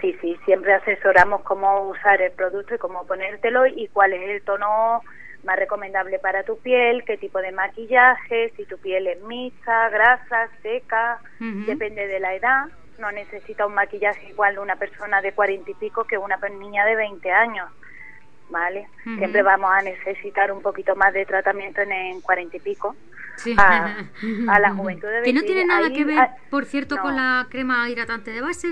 Sí, 0.00 0.16
sí, 0.20 0.38
siempre 0.46 0.72
asesoramos 0.72 1.42
cómo 1.42 1.88
usar 1.90 2.22
el 2.22 2.32
producto 2.32 2.74
y 2.74 2.78
cómo 2.78 3.06
ponértelo 3.06 3.66
y 3.66 3.88
cuál 3.88 4.14
es 4.14 4.30
el 4.30 4.42
tono 4.42 5.02
más 5.44 5.56
recomendable 5.56 6.18
para 6.18 6.42
tu 6.42 6.58
piel, 6.58 7.04
qué 7.04 7.16
tipo 7.16 7.38
de 7.40 7.52
maquillaje, 7.52 8.52
si 8.56 8.64
tu 8.64 8.78
piel 8.78 9.06
es 9.06 9.22
mixta, 9.22 9.88
grasa, 9.88 10.48
seca, 10.62 11.20
depende 11.38 12.06
de 12.06 12.20
la 12.20 12.34
edad. 12.34 12.66
No 12.98 13.10
necesita 13.12 13.66
un 13.66 13.74
maquillaje 13.74 14.28
igual 14.28 14.54
de 14.54 14.60
una 14.60 14.76
persona 14.76 15.22
de 15.22 15.32
cuarenta 15.32 15.70
y 15.70 15.74
pico 15.74 16.04
que 16.04 16.18
una 16.18 16.36
niña 16.58 16.84
de 16.84 16.96
20 16.96 17.30
años. 17.30 17.70
¿Vale? 18.50 18.88
Siempre 19.02 19.42
vamos 19.42 19.70
a 19.70 19.82
necesitar 19.82 20.52
un 20.52 20.62
poquito 20.62 20.94
más 20.96 21.12
de 21.12 21.24
tratamiento 21.24 21.80
en 21.80 22.20
cuarenta 22.20 22.56
y 22.56 22.60
pico. 22.60 22.96
A, 23.56 24.60
la 24.60 24.74
juventud 24.74 25.08
de 25.08 25.22
¿Que 25.22 25.32
no 25.32 25.40
tiene 25.40 25.64
nada 25.64 25.90
que 25.90 26.04
ver, 26.04 26.28
por 26.50 26.66
cierto, 26.66 26.98
con 26.98 27.16
la 27.16 27.46
crema 27.48 27.88
hidratante 27.88 28.30
de 28.32 28.42
base? 28.42 28.68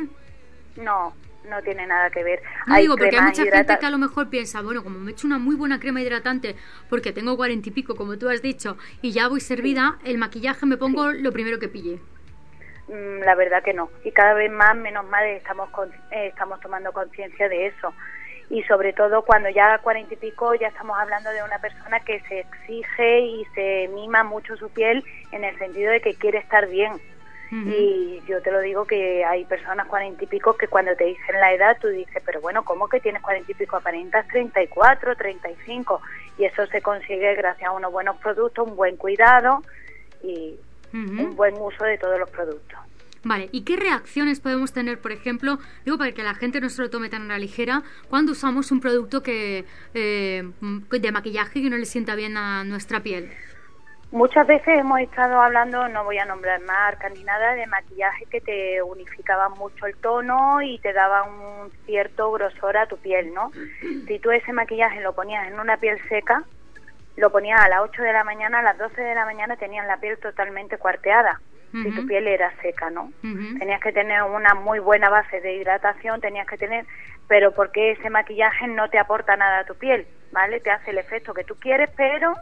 No, 0.77 1.15
no 1.49 1.63
tiene 1.63 1.87
nada 1.87 2.11
que 2.11 2.23
ver. 2.23 2.43
No 2.67 2.77
digo, 2.77 2.97
porque 2.99 3.17
hay 3.17 3.25
mucha 3.25 3.45
gente 3.45 3.79
que 3.79 3.87
a 3.87 3.91
lo 3.91 3.97
mejor 3.97 4.29
piensa, 4.29 4.61
bueno, 4.61 4.83
como 4.83 4.99
me 4.99 5.11
he 5.11 5.15
hecho 5.15 5.27
una 5.27 5.39
muy 5.39 5.57
buena 5.57 5.81
crema 5.81 6.03
hidratante 6.03 6.55
porque 6.91 7.13
tengo 7.13 7.35
cuarenta 7.37 7.71
y 7.71 7.73
pico, 7.73 7.97
como 7.97 8.19
tú 8.19 8.29
has 8.29 8.43
dicho, 8.43 8.77
y 9.01 9.13
ya 9.13 9.29
voy 9.29 9.41
servida, 9.41 9.99
el 10.05 10.19
maquillaje 10.19 10.67
me 10.67 10.77
pongo 10.77 11.13
lo 11.13 11.33
primero 11.33 11.59
que 11.59 11.69
pille. 11.69 12.01
Mm, 12.89 13.21
la 13.25 13.35
verdad 13.37 13.63
que 13.63 13.73
no. 13.73 13.91
Y 14.05 14.13
cada 14.13 14.35
vez 14.35 14.51
más, 14.51 14.77
menos 14.77 15.07
mal, 15.09 15.25
estamos, 15.29 15.71
eh, 16.11 16.27
estamos 16.27 16.61
tomando 16.61 16.93
conciencia 16.93 17.49
de 17.49 17.69
eso 17.69 17.95
y 18.51 18.63
sobre 18.63 18.93
todo 18.93 19.23
cuando 19.23 19.51
ya 19.51 19.79
cuarenta 19.79 20.15
y 20.15 20.17
pico 20.17 20.55
ya 20.55 20.69
estamos 20.69 20.99
hablando 20.99 21.31
de 21.31 21.43
una 21.43 21.59
persona 21.59 22.01
que 22.01 22.21
se 22.21 22.41
exige 22.41 23.21
y 23.21 23.45
se 23.55 23.89
mima 23.95 24.25
mucho 24.25 24.57
su 24.57 24.71
piel 24.71 25.05
en 25.33 25.45
el 25.45 25.59
sentido 25.59 25.93
de 25.93 26.01
que 26.01 26.15
quiere 26.15 26.39
estar 26.39 26.67
bien. 26.67 26.93
Y 27.51 28.21
yo 28.27 28.43
te 28.43 28.51
lo 28.51 28.61
digo 28.61 28.85
que 28.85 29.25
hay 29.25 29.47
personas 29.47 29.87
cuarenta 29.87 30.23
y 30.23 30.27
pico 30.27 30.55
que 30.59 30.69
cuando 30.69 30.95
te 30.97 31.05
dicen 31.05 31.41
la 31.41 31.55
edad 31.55 31.79
tú 31.81 31.89
dices, 31.89 32.23
pero 32.27 32.43
bueno, 32.43 32.63
¿cómo 32.63 32.89
que 32.89 33.01
tienes 33.01 33.23
cuarenta 33.23 33.51
y 33.51 33.55
pico? 33.55 33.77
Aparentas 33.77 34.29
34, 34.29 35.17
35 35.17 36.03
y 36.37 36.45
eso 36.45 36.67
se 36.67 36.83
consigue 36.83 37.35
gracias 37.37 37.71
a 37.71 37.73
unos 37.73 37.91
buenos 37.91 38.19
productos, 38.19 38.69
un 38.69 38.77
buen 38.77 38.97
cuidado 38.99 39.63
y 40.23 40.57
un 40.93 41.37
buen 41.37 41.55
uso 41.59 41.85
de 41.85 41.97
todos 41.97 42.19
los 42.19 42.29
productos. 42.29 42.79
Vale, 43.29 43.51
¿y 43.53 43.63
qué 43.63 43.77
reacciones 43.77 44.41
podemos 44.41 44.73
tener, 44.73 45.03
por 45.03 45.13
ejemplo, 45.13 45.59
digo 45.85 45.99
para 45.99 46.13
que 46.13 46.23
la 46.23 46.33
gente 46.33 46.63
no 46.63 46.71
se 46.71 46.81
lo 46.81 46.89
tome 46.89 47.11
tan 47.11 47.25
a 47.25 47.35
la 47.35 47.39
ligera, 47.39 47.83
cuando 48.09 48.33
usamos 48.33 48.73
un 48.73 48.81
producto 48.81 49.23
que 49.23 49.67
eh, 49.93 50.51
de 50.63 51.13
maquillaje 51.13 51.61
que 51.61 51.69
no 51.69 51.77
le 51.77 51.85
sienta 51.85 52.15
bien 52.15 52.39
a 52.39 52.65
nuestra 52.65 53.01
piel? 53.01 53.31
Muchas 54.13 54.47
veces 54.47 54.79
hemos 54.79 55.01
estado 55.01 55.43
hablando, 55.43 55.89
no 55.89 56.05
voy 56.05 56.17
a 56.17 56.25
nombrar 56.25 56.63
marcas 56.63 57.13
ni 57.13 57.23
nada, 57.23 57.53
de 57.53 57.67
maquillaje 57.67 58.25
que 58.31 58.41
te 58.41 58.83
unificaba 58.83 59.51
mucho 59.51 59.85
el 59.85 59.95
tono 59.97 60.63
y 60.63 60.79
te 60.79 60.95
daba 60.95 61.25
un 61.25 61.71
cierto 61.85 62.33
grosor 62.33 62.79
a 62.79 62.87
tu 62.87 62.97
piel, 62.97 63.35
¿no? 63.35 63.53
Si 64.07 64.19
tú 64.21 64.31
ese 64.31 64.55
maquillaje 64.55 65.03
lo 65.03 65.15
ponías 65.15 65.47
en 65.49 65.61
una 65.61 65.77
piel 65.77 65.99
seca, 66.09 66.45
lo 67.17 67.31
ponías 67.31 67.61
a 67.61 67.69
las 67.69 67.81
8 67.83 68.03
de 68.03 68.13
la 68.15 68.25
mañana, 68.25 68.61
a 68.61 68.63
las 68.63 68.79
12 68.79 68.99
de 68.99 69.15
la 69.15 69.27
mañana 69.27 69.59
tenías 69.59 69.87
la 69.87 70.01
piel 70.01 70.17
totalmente 70.17 70.79
cuarteada 70.79 71.43
si 71.73 71.91
tu 71.95 72.07
piel 72.07 72.27
era 72.27 72.53
seca, 72.63 72.91
¿no? 72.91 73.13
Tenías 73.59 73.81
que 73.81 73.93
tener 73.93 74.23
una 74.23 74.55
muy 74.55 74.79
buena 74.79 75.11
base 75.11 75.41
de 75.41 75.55
hidratación, 75.55 76.21
tenías 76.21 76.47
que 76.47 76.57
tener, 76.57 76.87
pero 77.27 77.53
porque 77.53 77.93
ese 77.93 78.11
maquillaje 78.11 78.67
no 78.69 78.89
te 78.89 78.99
aporta 78.99 79.37
nada 79.37 79.61
a 79.61 79.65
tu 79.65 79.75
piel, 79.75 80.07
¿vale? 80.33 80.61
Te 80.61 80.71
hace 80.71 80.91
el 80.91 80.99
efecto 80.99 81.35
que 81.35 81.45
tú 81.45 81.57
quieres, 81.57 81.91
pero 81.97 82.35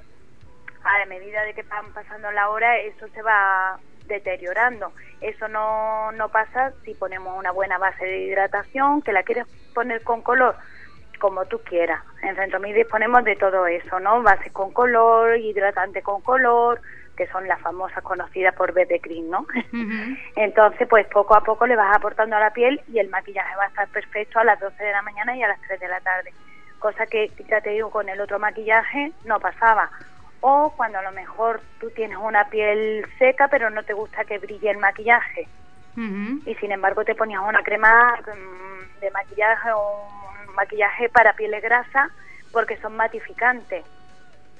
a 0.86 1.06
medida 1.06 1.42
de 1.42 1.54
que 1.54 1.62
van 1.62 1.92
pasando 1.92 2.30
la 2.30 2.48
hora, 2.48 2.78
eso 2.78 3.08
se 3.08 3.22
va 3.22 3.78
deteriorando. 4.06 4.92
Eso 5.20 5.48
no, 5.48 6.12
no 6.12 6.28
pasa 6.28 6.72
si 6.84 6.94
ponemos 6.94 7.36
una 7.36 7.50
buena 7.50 7.78
base 7.78 8.04
de 8.04 8.20
hidratación, 8.20 9.02
que 9.02 9.12
la 9.12 9.22
quieres 9.22 9.46
poner 9.74 10.02
con 10.02 10.22
color, 10.22 10.56
como 11.18 11.44
tú 11.46 11.60
quieras. 11.64 12.02
En 12.22 12.36
Centromid 12.36 12.74
disponemos 12.74 13.24
de 13.24 13.36
todo 13.36 13.66
eso, 13.66 13.98
¿no? 13.98 14.22
Base 14.22 14.50
con 14.50 14.72
color, 14.72 15.36
hidratante 15.38 16.02
con 16.02 16.20
color, 16.22 16.80
que 17.16 17.26
son 17.28 17.48
las 17.48 17.60
famosas 17.60 18.02
conocidas 18.04 18.54
por 18.54 18.72
BB 18.72 19.00
Cream, 19.00 19.30
¿no? 19.30 19.46
Entonces, 20.36 20.86
pues 20.88 21.06
poco 21.08 21.34
a 21.34 21.42
poco 21.42 21.66
le 21.66 21.76
vas 21.76 21.96
aportando 21.96 22.36
a 22.36 22.40
la 22.40 22.52
piel 22.52 22.80
y 22.92 22.98
el 22.98 23.08
maquillaje 23.08 23.56
va 23.56 23.64
a 23.64 23.68
estar 23.68 23.88
perfecto 23.88 24.38
a 24.38 24.44
las 24.44 24.60
12 24.60 24.82
de 24.82 24.92
la 24.92 25.02
mañana 25.02 25.36
y 25.36 25.42
a 25.42 25.48
las 25.48 25.60
3 25.62 25.80
de 25.80 25.88
la 25.88 26.00
tarde. 26.00 26.32
Cosa 26.78 27.06
que, 27.06 27.32
ya 27.48 27.60
te 27.60 27.70
digo, 27.70 27.90
con 27.90 28.08
el 28.08 28.20
otro 28.20 28.38
maquillaje 28.38 29.12
no 29.24 29.40
pasaba. 29.40 29.90
O 30.40 30.72
cuando 30.76 30.98
a 30.98 31.02
lo 31.02 31.12
mejor 31.12 31.62
tú 31.80 31.90
tienes 31.90 32.18
una 32.18 32.48
piel 32.50 33.04
seca 33.18 33.48
pero 33.48 33.70
no 33.70 33.82
te 33.82 33.94
gusta 33.94 34.24
que 34.24 34.38
brille 34.38 34.70
el 34.70 34.78
maquillaje. 34.78 35.48
Y 36.44 36.54
sin 36.56 36.72
embargo 36.72 37.06
te 37.06 37.14
ponías 37.14 37.40
una 37.40 37.62
crema 37.62 38.16
mm, 38.20 39.00
de 39.00 39.10
maquillaje 39.12 39.72
o 39.72 40.06
un 40.46 40.54
maquillaje 40.54 41.08
para 41.08 41.32
pieles 41.32 41.62
grasa 41.62 42.10
porque 42.52 42.76
son 42.76 42.96
matificantes 42.96 43.82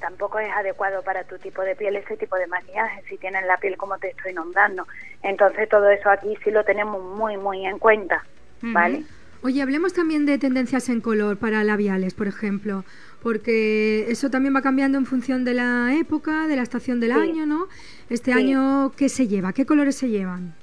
tampoco 0.01 0.39
es 0.39 0.51
adecuado 0.53 1.03
para 1.03 1.25
tu 1.25 1.39
tipo 1.39 1.63
de 1.63 1.75
piel 1.75 1.97
ese 1.97 2.17
tipo 2.17 2.37
de 2.37 2.47
maquillaje 2.47 3.03
si 3.09 3.17
tienen 3.19 3.47
la 3.47 3.57
piel 3.59 3.77
como 3.77 3.99
te 3.99 4.11
estoy 4.11 4.33
nombrando. 4.33 4.87
Entonces 5.23 5.69
todo 5.69 5.91
eso 5.91 6.11
aquí 6.11 6.37
sí 6.45 6.51
lo 6.51 6.65
tenemos 6.65 7.03
muy, 7.03 7.37
muy 7.37 7.67
en 7.67 7.79
cuenta, 7.79 8.25
¿vale? 8.63 9.05
Oye, 9.43 9.63
hablemos 9.63 9.93
también 9.93 10.27
de 10.27 10.39
tendencias 10.39 10.89
en 10.89 11.01
color 11.01 11.37
para 11.37 11.63
labiales, 11.63 12.15
por 12.15 12.27
ejemplo, 12.27 12.85
porque 13.23 14.07
eso 14.11 14.31
también 14.31 14.57
va 14.57 14.63
cambiando 14.63 14.99
en 14.99 15.07
función 15.07 15.45
de 15.45 15.55
la 15.55 15.95
época, 15.95 16.47
de 16.49 16.57
la 16.57 16.63
estación 16.63 17.01
del 17.01 17.13
año, 17.13 17.47
¿no? 17.47 17.67
Este 18.11 18.33
año, 18.33 18.93
¿qué 18.97 19.09
se 19.09 19.29
lleva? 19.29 19.53
¿Qué 19.53 19.67
colores 19.67 19.97
se 19.97 20.09
llevan? 20.09 20.55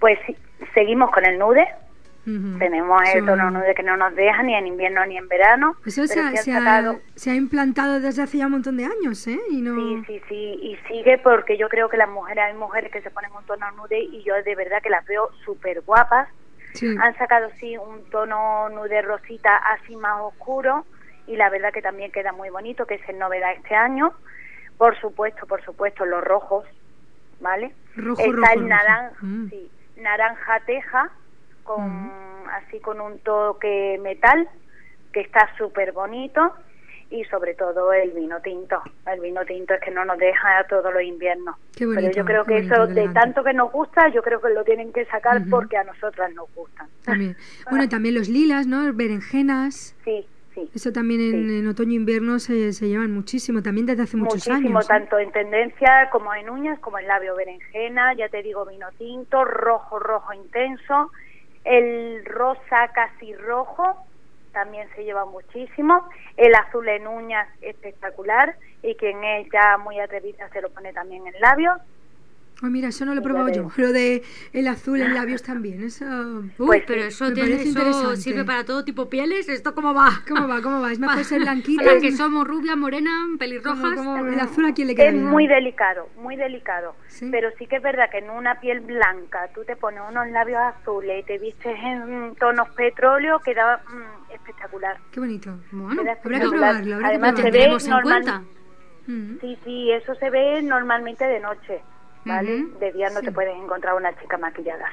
Pues 0.00 0.18
seguimos 0.74 1.10
con 1.10 1.24
el 1.24 1.38
nude, 1.38 1.66
tenemos 2.58 3.02
el 3.14 3.24
tono 3.24 3.50
nude 3.52 3.72
que 3.74 3.84
no 3.84 3.96
nos 3.96 4.14
deja 4.16 4.42
ni 4.42 4.54
en 4.54 4.66
invierno 4.66 5.06
ni 5.06 5.16
en 5.16 5.28
verano. 5.28 5.76
Eso 5.86 6.06
se 6.06 6.20
ha, 6.20 7.34
implantado 7.34 8.00
desde 8.00 8.22
hace 8.22 8.38
ya 8.38 8.46
un 8.46 8.52
montón 8.52 8.76
de 8.76 8.84
años, 8.84 9.24
¿eh? 9.28 9.38
Y 9.50 9.62
no... 9.62 9.74
Sí, 9.76 10.02
sí, 10.06 10.22
sí, 10.28 10.58
y 10.60 10.76
sigue 10.88 11.18
porque 11.18 11.56
yo 11.56 11.68
creo 11.68 11.88
que 11.88 11.96
las 11.96 12.08
mujeres, 12.08 12.44
hay 12.44 12.54
mujeres 12.54 12.90
que 12.90 13.00
se 13.00 13.10
ponen 13.10 13.30
un 13.32 13.44
tono 13.44 13.70
nude 13.72 14.00
y 14.00 14.24
yo 14.24 14.34
de 14.42 14.54
verdad 14.56 14.82
que 14.82 14.90
las 14.90 15.06
veo 15.06 15.30
súper 15.44 15.82
guapas. 15.82 16.28
Han 16.82 17.16
sacado, 17.16 17.48
sí, 17.58 17.76
un 17.78 18.04
tono 18.10 18.68
nude 18.68 19.00
rosita 19.02 19.56
así 19.56 19.96
más 19.96 20.20
oscuro 20.20 20.84
y 21.26 21.36
la 21.36 21.48
verdad 21.48 21.72
que 21.72 21.80
también 21.80 22.12
queda 22.12 22.32
muy 22.32 22.50
bonito, 22.50 22.86
que 22.86 22.96
es 22.96 23.08
el 23.08 23.18
novedad 23.18 23.52
este 23.52 23.74
año. 23.74 24.12
Por 24.76 24.98
supuesto, 25.00 25.46
por 25.46 25.64
supuesto, 25.64 26.04
los 26.04 26.22
rojos, 26.22 26.66
¿vale? 27.40 27.72
Rojo, 27.96 28.20
Está 28.20 28.52
el 28.52 28.68
naranja, 28.68 29.14
mm. 29.22 29.48
sí, 29.48 29.70
naranja 29.96 30.60
teja, 30.66 31.10
con 31.66 32.12
así 32.52 32.80
con 32.80 33.00
un 33.00 33.18
toque 33.18 33.98
metal 34.02 34.48
que 35.12 35.20
está 35.20 35.50
súper 35.58 35.92
bonito 35.92 36.54
y 37.10 37.24
sobre 37.24 37.54
todo 37.54 37.92
el 37.92 38.10
vino 38.10 38.40
tinto. 38.40 38.82
El 39.06 39.20
vino 39.20 39.44
tinto 39.44 39.74
es 39.74 39.80
que 39.80 39.90
no 39.90 40.04
nos 40.04 40.18
deja 40.18 40.64
todos 40.68 40.92
los 40.92 41.02
inviernos. 41.02 41.56
Pero 41.78 42.10
yo 42.10 42.24
creo 42.24 42.44
que 42.44 42.58
eso, 42.58 42.86
de 42.86 43.08
tanto 43.10 43.44
que 43.44 43.52
nos 43.52 43.70
gusta, 43.70 44.08
yo 44.08 44.22
creo 44.22 44.40
que 44.40 44.50
lo 44.50 44.64
tienen 44.64 44.92
que 44.92 45.04
sacar 45.06 45.42
porque 45.48 45.76
a 45.76 45.84
nosotras 45.84 46.32
nos 46.34 46.52
gustan. 46.54 46.88
También. 47.04 47.36
Bueno, 47.70 47.88
también 47.88 48.14
los 48.14 48.28
lilas, 48.28 48.66
¿no? 48.66 48.92
Berenjenas. 48.92 49.96
Sí, 50.04 50.24
sí. 50.54 50.70
Eso 50.74 50.92
también 50.92 51.20
en, 51.20 51.66
otoño 51.68 51.92
e 51.92 51.94
invierno 51.94 52.38
se, 52.38 52.72
se, 52.72 52.88
llevan 52.88 53.12
muchísimo, 53.12 53.62
también 53.62 53.86
desde 53.86 54.02
hace 54.02 54.16
muchos 54.16 54.46
años. 54.48 54.70
Muchísimo, 54.70 54.80
tanto 54.82 55.18
en 55.18 55.32
tendencia 55.32 56.08
como 56.10 56.34
en 56.34 56.48
uñas, 56.48 56.78
como 56.80 56.98
en 56.98 57.06
labio 57.06 57.34
berenjena, 57.36 58.14
ya 58.14 58.28
te 58.28 58.42
digo, 58.42 58.64
vino 58.66 58.86
tinto, 58.98 59.44
rojo, 59.44 59.98
rojo 59.98 60.32
intenso, 60.32 61.10
el 61.66 62.24
rosa 62.24 62.88
casi 62.94 63.34
rojo, 63.34 64.06
también 64.52 64.88
se 64.94 65.04
lleva 65.04 65.26
muchísimo. 65.26 66.08
El 66.36 66.54
azul 66.54 66.88
en 66.88 67.06
uñas 67.06 67.48
espectacular 67.60 68.56
y 68.82 68.94
quien 68.94 69.22
es 69.22 69.48
ya 69.52 69.76
muy 69.76 70.00
atrevida 70.00 70.48
se 70.50 70.62
lo 70.62 70.70
pone 70.70 70.92
también 70.92 71.26
en 71.26 71.38
labios. 71.40 71.76
Mira, 72.62 72.88
eso 72.88 73.04
no 73.04 73.14
lo 73.14 73.20
he 73.20 73.22
probado 73.22 73.50
yo, 73.50 73.70
pero 73.76 73.92
de 73.92 74.22
el 74.54 74.66
azul 74.66 75.00
en 75.00 75.12
labios 75.12 75.42
también. 75.42 75.82
Eso... 75.82 76.04
Uy, 76.04 76.52
pues 76.56 76.84
pero 76.86 77.02
eso, 77.04 77.30
tiene, 77.32 77.62
eso 77.62 78.16
sirve 78.16 78.44
para 78.44 78.64
todo 78.64 78.82
tipo 78.82 79.04
de 79.04 79.10
pieles. 79.10 79.48
¿Esto 79.48 79.74
cómo 79.74 79.92
va? 79.92 80.22
¿Cómo 80.28 80.48
va? 80.48 80.62
¿Cómo 80.62 80.80
va? 80.80 80.90
Es 80.90 80.98
mejor 80.98 81.22
ser 81.24 81.40
blanquita. 81.40 81.84
Para 81.84 82.00
que 82.00 82.12
somos 82.12 82.46
rubia, 82.46 82.74
morena, 82.74 83.10
pelirrojas. 83.38 83.98
el 83.98 84.40
azul 84.40 84.64
a 84.64 84.72
quién 84.72 84.88
le 84.88 84.94
queda 84.94 85.08
Es 85.08 85.14
muy 85.14 85.46
delicado, 85.46 86.08
muy 86.16 86.36
delicado. 86.36 86.94
Pero 87.30 87.50
sí 87.58 87.66
que 87.66 87.76
es 87.76 87.82
verdad 87.82 88.08
que 88.10 88.18
en 88.18 88.30
una 88.30 88.58
piel 88.60 88.80
blanca 88.80 89.48
tú 89.54 89.64
te 89.64 89.76
pones 89.76 90.00
unos 90.08 90.28
labios 90.30 90.60
azules 90.60 91.20
y 91.20 91.26
te 91.26 91.38
vistes 91.38 91.76
en 91.78 92.34
tonos 92.36 92.70
petróleo, 92.70 93.38
queda 93.40 93.82
mm, 93.86 94.32
espectacular. 94.32 94.96
Qué 95.12 95.20
bonito. 95.20 95.58
Bueno, 95.72 96.00
habrá 96.00 96.40
que 96.40 96.48
probarlo. 96.48 96.94
Habrá 96.96 97.08
Además, 97.08 97.34
que 97.34 97.42
probarlo. 97.42 97.80
se 97.80 97.88
ve 97.88 97.94
normal... 97.94 98.44
Mm. 99.06 99.38
Sí, 99.40 99.58
sí, 99.64 99.92
eso 99.92 100.14
se 100.16 100.30
ve 100.30 100.60
normalmente 100.62 101.24
de 101.24 101.38
noche. 101.38 101.80
¿Vale? 102.26 102.66
De 102.80 102.92
día 102.92 103.08
no 103.10 103.20
te 103.20 103.32
puedes 103.32 103.56
encontrar 103.56 103.94
una 103.94 104.18
chica 104.20 104.36
maquillada. 104.36 104.90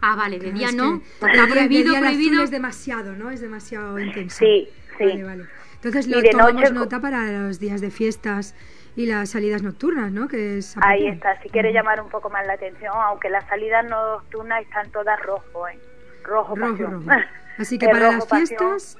Ah, 0.00 0.16
vale, 0.16 0.38
de 0.38 0.52
día 0.52 0.72
no. 0.72 1.00
Está 1.20 1.46
prohibido, 1.46 1.94
prohibido. 1.98 2.42
es 2.42 2.50
demasiado, 2.50 3.12
¿no? 3.12 3.30
Es 3.30 3.40
demasiado 3.40 3.98
intenso. 4.00 4.36
Sí, 4.38 4.68
sí. 4.98 5.04
Vale, 5.04 5.24
vale. 5.24 5.44
Entonces 5.74 6.06
lo 6.08 6.22
tomamos 6.22 6.72
nota 6.72 7.00
para 7.00 7.26
los 7.30 7.58
días 7.58 7.80
de 7.80 7.90
fiestas 7.90 8.54
y 8.94 9.06
las 9.06 9.30
salidas 9.30 9.62
nocturnas, 9.62 10.12
¿no? 10.12 10.28
Que 10.28 10.58
es 10.58 10.76
Ahí 10.80 11.06
está, 11.06 11.40
si 11.42 11.48
quiere 11.48 11.72
llamar 11.72 12.00
un 12.00 12.08
poco 12.08 12.30
más 12.30 12.46
la 12.46 12.54
atención, 12.54 12.92
aunque 12.94 13.30
las 13.30 13.46
salidas 13.48 13.84
nocturnas 13.88 14.62
están 14.62 14.90
todas 14.90 15.20
rojo, 15.22 15.68
¿eh? 15.68 15.78
Rojo, 16.24 16.54
rojo, 16.54 16.84
rojo. 16.84 17.10
Así 17.58 17.78
que 17.78 17.88
para 17.90 18.12
las 18.12 18.28
fiestas, 18.28 18.98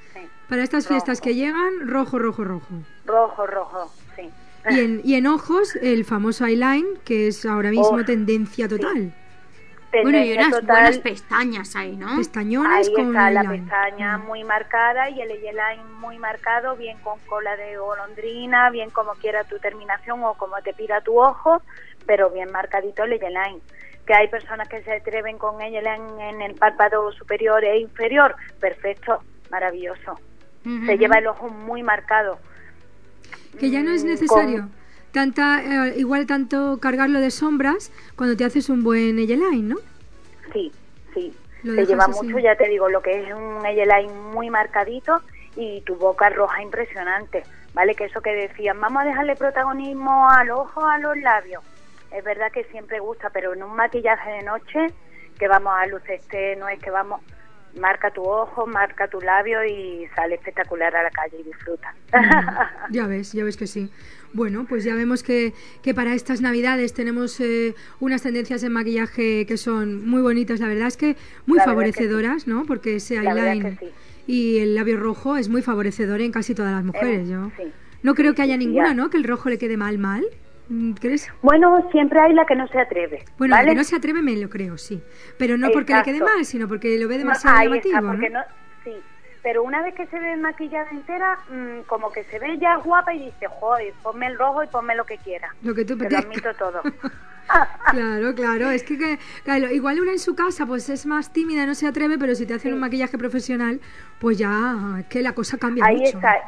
para 0.48 0.62
estas 0.62 0.88
fiestas 0.88 1.20
que 1.20 1.34
llegan, 1.34 1.88
rojo, 1.88 2.18
rojo, 2.18 2.44
rojo. 2.44 2.74
Rojo, 3.06 3.46
rojo, 3.46 3.92
sí. 4.16 4.30
Y 4.70 4.80
en, 4.80 5.00
y 5.04 5.14
en 5.14 5.26
ojos, 5.26 5.74
el 5.76 6.04
famoso 6.04 6.46
eyeline, 6.46 6.98
que 7.04 7.28
es 7.28 7.44
ahora 7.44 7.70
mismo 7.70 8.04
tendencia 8.04 8.68
total. 8.68 9.12
bueno, 10.02 10.18
y 10.18 10.32
unas 10.32 10.64
buenas 10.64 10.98
pestañas 10.98 11.74
ahí, 11.74 11.96
¿no? 11.96 12.16
Pestañones 12.16 12.88
ahí 12.88 12.94
está 12.94 13.30
la 13.30 13.44
pestaña 13.44 14.18
muy 14.18 14.44
marcada 14.44 15.10
y 15.10 15.20
el 15.20 15.30
eyeline 15.32 16.00
muy 16.00 16.18
marcado, 16.18 16.76
bien 16.76 16.96
con 16.98 17.18
cola 17.20 17.56
de 17.56 17.76
golondrina, 17.76 18.70
bien 18.70 18.90
como 18.90 19.12
quiera 19.14 19.44
tu 19.44 19.58
terminación 19.58 20.22
o 20.22 20.34
como 20.34 20.56
te 20.62 20.72
pida 20.72 21.00
tu 21.00 21.20
ojo, 21.20 21.60
pero 22.06 22.30
bien 22.30 22.50
marcadito 22.52 23.02
el 23.04 23.14
eyeline. 23.14 23.60
Que 24.06 24.14
hay 24.14 24.28
personas 24.28 24.68
que 24.68 24.82
se 24.82 24.92
atreven 24.92 25.38
con 25.38 25.60
eyeline 25.60 26.20
en 26.20 26.42
el 26.42 26.54
párpado 26.54 27.10
superior 27.12 27.64
e 27.64 27.78
inferior, 27.78 28.36
perfecto, 28.60 29.22
maravilloso. 29.50 30.18
Se 30.86 30.96
lleva 30.96 31.18
el 31.18 31.26
ojo 31.26 31.48
muy 31.48 31.82
marcado 31.82 32.38
que 33.58 33.70
ya 33.70 33.82
no 33.82 33.92
es 33.92 34.04
mm, 34.04 34.08
necesario 34.08 34.68
tanta 35.12 35.62
eh, 35.62 35.94
igual 35.98 36.26
tanto 36.26 36.78
cargarlo 36.80 37.20
de 37.20 37.30
sombras 37.30 37.92
cuando 38.16 38.36
te 38.36 38.44
haces 38.44 38.68
un 38.68 38.82
buen 38.82 39.18
eyeline, 39.18 39.68
¿no? 39.68 39.76
Sí, 40.52 40.72
sí. 41.14 41.32
se 41.62 41.86
lleva 41.86 42.08
mucho, 42.08 42.38
ya 42.38 42.56
te 42.56 42.68
digo, 42.68 42.88
lo 42.88 43.02
que 43.02 43.22
es 43.22 43.34
un 43.34 43.64
eyeline 43.64 44.10
muy 44.32 44.50
marcadito 44.50 45.20
y 45.54 45.82
tu 45.82 45.96
boca 45.96 46.30
roja 46.30 46.62
impresionante, 46.62 47.44
¿vale? 47.74 47.94
Que 47.94 48.06
eso 48.06 48.20
que 48.20 48.34
decían, 48.34 48.80
vamos 48.80 49.02
a 49.02 49.06
dejarle 49.06 49.36
protagonismo 49.36 50.28
al 50.28 50.50
ojo, 50.50 50.84
a 50.84 50.98
los 50.98 51.16
labios. 51.18 51.62
Es 52.10 52.24
verdad 52.24 52.50
que 52.50 52.64
siempre 52.64 53.00
gusta, 53.00 53.30
pero 53.30 53.52
en 53.52 53.62
un 53.62 53.74
maquillaje 53.74 54.30
de 54.30 54.42
noche 54.42 54.86
que 55.38 55.48
vamos 55.48 55.72
a 55.76 55.86
luces 55.86 56.20
este 56.20 56.56
no 56.56 56.68
es 56.68 56.78
que 56.80 56.90
vamos 56.90 57.20
marca 57.78 58.10
tu 58.10 58.22
ojo, 58.22 58.66
marca 58.66 59.08
tu 59.08 59.20
labio 59.20 59.64
y 59.64 60.06
sale 60.14 60.34
espectacular 60.34 60.94
a 60.94 61.02
la 61.02 61.10
calle 61.10 61.38
y 61.40 61.42
disfruta. 61.42 61.94
ya 62.90 63.06
ves, 63.06 63.32
ya 63.32 63.44
ves 63.44 63.56
que 63.56 63.66
sí. 63.66 63.90
Bueno, 64.34 64.64
pues 64.68 64.84
ya 64.84 64.94
vemos 64.94 65.22
que, 65.22 65.52
que 65.82 65.92
para 65.92 66.14
estas 66.14 66.40
navidades 66.40 66.94
tenemos 66.94 67.38
eh, 67.40 67.74
unas 68.00 68.22
tendencias 68.22 68.62
en 68.62 68.72
maquillaje 68.72 69.44
que 69.46 69.56
son 69.56 70.08
muy 70.08 70.22
bonitas, 70.22 70.60
la 70.60 70.68
verdad 70.68 70.88
es 70.88 70.96
que 70.96 71.16
muy 71.46 71.58
favorecedoras, 71.60 72.46
¿no? 72.46 72.64
Porque 72.64 72.96
ese 72.96 73.16
eyeliner 73.16 73.78
y 74.26 74.58
el 74.58 74.74
labio 74.74 74.98
rojo 74.98 75.36
es 75.36 75.48
muy 75.48 75.62
favorecedor 75.62 76.20
en 76.20 76.32
casi 76.32 76.54
todas 76.54 76.72
las 76.72 76.84
mujeres, 76.84 77.28
yo. 77.28 77.50
No 78.02 78.14
creo 78.14 78.34
que 78.34 78.42
haya 78.42 78.56
ninguna, 78.56 78.94
¿no? 78.94 79.10
Que 79.10 79.18
el 79.18 79.24
rojo 79.24 79.48
le 79.48 79.58
quede 79.58 79.76
mal, 79.76 79.98
mal. 79.98 80.24
Mm, 80.72 80.92
¿Crees? 80.92 81.30
Bueno, 81.42 81.86
siempre 81.92 82.18
hay 82.18 82.32
la 82.32 82.46
que 82.46 82.56
no 82.56 82.66
se 82.68 82.80
atreve. 82.80 83.26
Bueno, 83.36 83.54
la 83.54 83.64
que 83.64 83.74
no 83.74 83.84
se 83.84 83.94
atreve 83.94 84.22
me 84.22 84.34
lo 84.36 84.48
creo, 84.48 84.78
sí. 84.78 85.02
Pero 85.36 85.58
no 85.58 85.70
porque 85.70 85.94
le 85.94 86.02
quede 86.02 86.20
mal, 86.20 86.46
sino 86.46 86.66
porque 86.66 86.98
lo 86.98 87.08
ve 87.08 87.18
demasiado 87.18 87.62
llamativo, 87.62 88.00
¿no? 88.00 88.40
Sí, 88.82 88.94
pero 89.42 89.64
una 89.64 89.82
vez 89.82 89.94
que 89.94 90.06
se 90.06 90.18
ve 90.18 90.34
maquillada 90.36 90.88
entera, 90.90 91.38
mm, 91.50 91.82
como 91.86 92.10
que 92.10 92.24
se 92.24 92.38
ve 92.38 92.56
ya 92.56 92.76
guapa 92.76 93.12
y 93.12 93.26
dice, 93.26 93.48
joder, 93.60 93.92
ponme 94.02 94.28
el 94.28 94.38
rojo 94.38 94.64
y 94.64 94.66
ponme 94.68 94.96
lo 94.96 95.04
que 95.04 95.18
quiera. 95.18 95.54
Lo 95.62 95.74
que 95.74 95.84
tú 95.84 95.98
Te 95.98 96.08
lo 96.08 96.18
admito 96.18 96.54
todo. 96.54 96.80
claro, 97.90 98.34
claro, 98.34 98.70
es 98.70 98.82
que, 98.82 99.18
igual 99.72 100.00
una 100.00 100.12
en 100.12 100.18
su 100.18 100.34
casa 100.34 100.64
pues 100.64 100.88
es 100.88 101.04
más 101.04 101.34
tímida, 101.34 101.66
no 101.66 101.74
se 101.74 101.86
atreve, 101.86 102.16
pero 102.16 102.34
si 102.34 102.46
te 102.46 102.54
hacen 102.54 102.72
un 102.72 102.80
maquillaje 102.80 103.18
profesional, 103.18 103.78
pues 104.18 104.38
ya 104.38 104.96
es 105.00 105.06
que 105.06 105.20
la 105.20 105.34
cosa 105.34 105.58
cambia 105.58 105.84
Ahí 105.84 105.98
mucho. 105.98 106.16
Está 106.16 106.40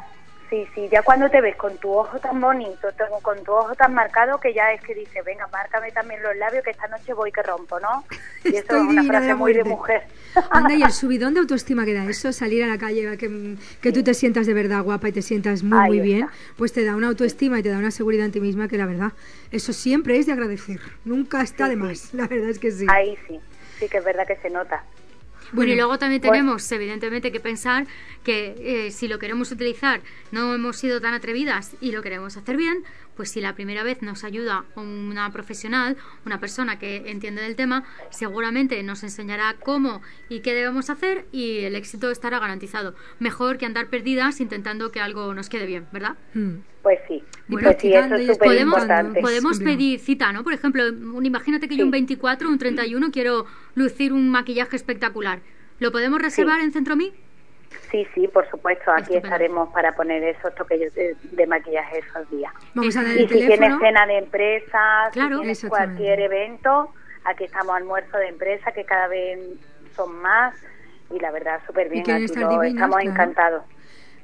Sí, 0.49 0.67
sí, 0.75 0.87
ya 0.91 1.01
cuando 1.01 1.27
te 1.29 1.41
ves 1.41 1.55
con 1.55 1.75
tu 1.77 1.91
ojo 1.91 2.19
tan 2.19 2.39
bonito, 2.39 2.87
con 3.23 3.43
tu 3.43 3.51
ojo 3.51 3.73
tan 3.73 3.95
marcado, 3.95 4.39
que 4.39 4.53
ya 4.53 4.71
es 4.73 4.81
que 4.81 4.93
dices, 4.93 5.25
venga, 5.25 5.47
márcame 5.47 5.91
también 5.91 6.21
los 6.21 6.35
labios, 6.37 6.63
que 6.63 6.69
esta 6.69 6.87
noche 6.87 7.13
voy 7.13 7.31
que 7.31 7.41
rompo, 7.41 7.79
¿no? 7.79 8.05
Y 8.43 8.55
eso 8.55 8.77
es 8.77 8.83
una 8.83 9.03
frase 9.03 9.33
muy 9.33 9.53
de 9.53 9.63
mujer. 9.63 10.03
Anda, 10.51 10.75
y 10.75 10.83
el 10.83 10.91
subidón 10.91 11.33
de 11.33 11.39
autoestima 11.39 11.83
que 11.83 11.95
da 11.95 12.05
eso, 12.05 12.31
salir 12.31 12.63
a 12.63 12.67
la 12.67 12.77
calle, 12.77 13.17
que, 13.17 13.55
que 13.81 13.91
tú 13.91 14.03
te 14.03 14.13
sientas 14.13 14.45
de 14.45 14.53
verdad 14.53 14.83
guapa 14.83 15.09
y 15.09 15.13
te 15.13 15.23
sientas 15.23 15.63
muy, 15.63 15.87
muy 15.87 15.99
bien, 15.99 16.27
pues 16.57 16.73
te 16.73 16.85
da 16.85 16.95
una 16.95 17.07
autoestima 17.07 17.57
y 17.59 17.63
te 17.63 17.69
da 17.69 17.79
una 17.79 17.91
seguridad 17.91 18.25
en 18.25 18.31
ti 18.31 18.39
misma 18.39 18.67
que 18.67 18.77
la 18.77 18.85
verdad, 18.85 19.13
eso 19.51 19.73
siempre 19.73 20.17
es 20.17 20.27
de 20.27 20.33
agradecer. 20.33 20.79
Nunca 21.05 21.41
está 21.41 21.67
de 21.67 21.75
más, 21.75 22.13
la 22.13 22.27
verdad 22.27 22.49
es 22.49 22.59
que 22.59 22.69
sí. 22.69 22.85
Ahí 22.87 23.17
sí, 23.27 23.39
sí 23.79 23.89
que 23.89 23.97
es 23.97 24.05
verdad 24.05 24.27
que 24.27 24.35
se 24.35 24.51
nota. 24.51 24.83
Bueno, 25.55 25.71
y 25.71 25.75
luego 25.75 25.97
también 25.97 26.21
tenemos, 26.21 26.69
evidentemente, 26.71 27.31
que 27.31 27.39
pensar 27.39 27.87
que 28.23 28.55
eh, 28.59 28.91
si 28.91 29.07
lo 29.07 29.19
queremos 29.19 29.51
utilizar, 29.51 30.01
no 30.31 30.53
hemos 30.53 30.77
sido 30.77 30.99
tan 30.99 31.13
atrevidas 31.13 31.75
y 31.79 31.91
lo 31.91 32.01
queremos 32.01 32.35
hacer 32.37 32.57
bien, 32.57 32.83
pues 33.15 33.31
si 33.31 33.41
la 33.41 33.55
primera 33.55 33.83
vez 33.83 34.01
nos 34.01 34.23
ayuda 34.23 34.65
una 34.75 35.31
profesional, 35.31 35.97
una 36.25 36.39
persona 36.39 36.77
que 36.79 37.09
entiende 37.09 37.41
del 37.41 37.55
tema, 37.55 37.83
seguramente 38.09 38.81
nos 38.83 39.03
enseñará 39.03 39.55
cómo 39.63 40.01
y 40.29 40.39
qué 40.39 40.53
debemos 40.53 40.89
hacer 40.89 41.25
y 41.31 41.59
el 41.59 41.75
éxito 41.75 42.11
estará 42.11 42.39
garantizado. 42.39 42.95
Mejor 43.19 43.57
que 43.57 43.65
andar 43.65 43.87
perdidas 43.87 44.41
intentando 44.41 44.91
que 44.91 44.99
algo 44.99 45.33
nos 45.33 45.49
quede 45.49 45.65
bien, 45.65 45.87
¿verdad? 45.91 46.15
Hmm. 46.33 46.57
Pues 46.83 46.99
sí, 47.07 47.23
bueno, 47.47 47.69
pues 47.69 47.81
sí, 47.81 47.93
eso 47.93 48.13
es 48.13 48.37
podemos, 48.37 48.83
podemos 49.19 49.59
pedir 49.59 49.99
cita, 49.99 50.31
¿no? 50.31 50.43
Por 50.43 50.53
ejemplo, 50.53 50.83
imagínate 51.23 51.67
que 51.67 51.77
yo 51.77 51.83
un 51.83 51.89
24, 51.89 52.47
un 52.47 52.59
31 52.59 53.09
quiero 53.11 53.47
lucir 53.73 54.13
un 54.13 54.29
maquillaje 54.29 54.75
espectacular. 54.75 55.39
¿Lo 55.79 55.91
podemos 55.91 56.21
reservar 56.21 56.61
en 56.61 56.71
Centro 56.71 56.95
Mí? 56.95 57.11
Sí, 57.91 58.07
sí, 58.13 58.27
por 58.27 58.49
supuesto, 58.49 58.91
aquí 58.91 59.15
estaremos 59.15 59.69
para 59.69 59.95
poner 59.95 60.23
esos 60.23 60.53
toques 60.55 60.93
de, 60.93 61.47
maquillaje 61.47 61.99
esos 61.99 62.29
días. 62.29 62.51
y 62.75 62.91
si 62.91 63.27
tienes 63.27 63.79
cena 63.79 64.05
de 64.05 64.17
empresa, 64.17 65.09
si 65.13 65.19
tienes 65.19 65.65
cualquier 65.65 66.19
evento, 66.19 66.91
aquí 67.23 67.45
estamos 67.45 67.75
almuerzo 67.75 68.17
de 68.17 68.29
empresa, 68.29 68.71
que 68.71 68.83
cada 68.83 69.07
vez 69.07 69.39
son 69.95 70.15
más, 70.21 70.55
y 71.11 71.19
la 71.19 71.31
verdad, 71.31 71.61
súper 71.67 71.89
bien, 71.89 72.09
aquí 72.09 72.25
estamos 72.25 73.01
encantados. 73.01 73.63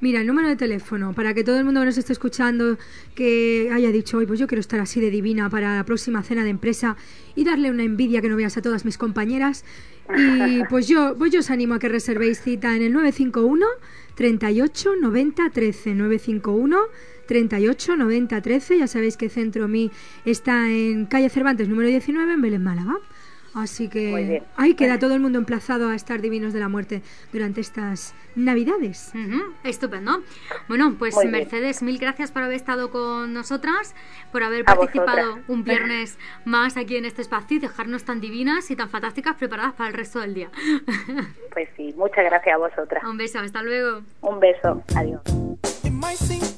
Mira, 0.02 0.22
el 0.22 0.26
número 0.26 0.48
de 0.48 0.56
teléfono, 0.56 1.14
para 1.14 1.36
que 1.36 1.44
todo 1.44 1.60
el 1.60 1.64
mundo 1.64 1.80
que 1.82 1.86
nos 1.86 1.98
esté 1.98 2.12
escuchando, 2.12 2.80
que 3.14 3.70
haya 3.72 3.92
dicho, 3.92 4.18
hoy 4.18 4.26
pues 4.26 4.40
yo 4.40 4.48
quiero 4.48 4.60
estar 4.60 4.80
así 4.80 5.00
de 5.00 5.12
divina 5.12 5.48
para 5.48 5.76
la 5.78 5.86
próxima 5.86 6.24
cena 6.24 6.44
de 6.44 6.50
empresa 6.50 6.98
y 7.36 7.44
darle 7.44 7.70
una 7.70 7.84
envidia 7.84 8.20
que 8.20 8.28
no 8.28 8.36
veas 8.36 8.58
a 8.58 8.64
todas 8.64 8.84
mis 8.84 8.98
compañeras. 8.98 9.64
Y 10.18 10.64
pues 10.70 10.88
yo, 10.88 11.16
pues 11.20 11.32
yo 11.32 11.42
os 11.42 11.52
animo 11.52 11.76
a 11.76 11.80
que 11.80 11.88
reservéis 11.88 12.42
cita 12.42 12.76
en 12.76 12.82
el 12.82 12.94
951 12.94 13.64
38 14.16 14.96
90 15.00 15.50
13. 15.52 15.94
951 15.94 16.78
38 17.28 17.96
90 17.96 18.42
13. 18.42 18.78
Ya 18.80 18.88
sabéis 18.88 19.18
que 19.18 19.30
Centro 19.30 19.68
Mi 19.68 19.92
está 20.26 20.68
en 20.72 21.06
calle 21.06 21.30
Cervantes 21.30 21.70
número 21.70 21.90
19 21.90 22.34
en 22.34 22.42
Belén 22.42 22.64
Málaga. 22.64 22.98
Así 23.54 23.90
que 23.90 24.44
ahí 24.56 24.76
queda 24.76 24.98
todo 24.98 25.14
el 25.14 25.20
mundo 25.20 25.38
emplazado 25.38 25.90
a 25.90 25.96
estar 25.96 26.22
divinos 26.22 26.54
de 26.54 26.60
la 26.60 26.70
muerte 26.70 27.02
durante 27.34 27.62
estas 27.62 28.14
Navidades. 28.36 29.12
Estupendo. 29.64 30.22
Bueno, 30.70 30.96
pues 30.98 31.16
Mercedes, 31.26 31.84
mil 31.84 31.98
gracias 32.00 32.32
por 32.32 32.44
haber 32.44 32.56
estado 32.56 32.90
con 32.90 33.34
nosotras, 33.34 33.94
por 34.32 34.44
haber 34.44 34.64
participado 34.64 35.40
un 35.48 35.64
viernes 35.64 36.18
más 36.46 36.78
aquí 36.78 36.96
en 36.96 37.06
este 37.06 37.22
espacio 37.22 37.58
y 37.58 37.60
dejarnos 37.60 38.06
tan 38.06 38.22
divinas 38.22 38.72
y 38.72 38.76
tan 38.76 38.90
fantásticas 38.90 39.36
preparadas 39.36 39.74
para 39.74 39.90
el 39.90 39.96
resto 39.96 40.20
del 40.20 40.34
día. 40.34 40.50
Pues 41.52 41.68
sí, 41.76 41.94
muchas 41.98 42.24
gracias 42.24 42.56
a 42.56 42.58
vosotras. 42.58 43.04
Un 43.04 43.18
beso, 43.18 43.40
hasta 43.40 43.62
luego. 43.62 44.04
Un 44.22 44.40
beso, 44.40 44.82
adiós. 44.96 45.22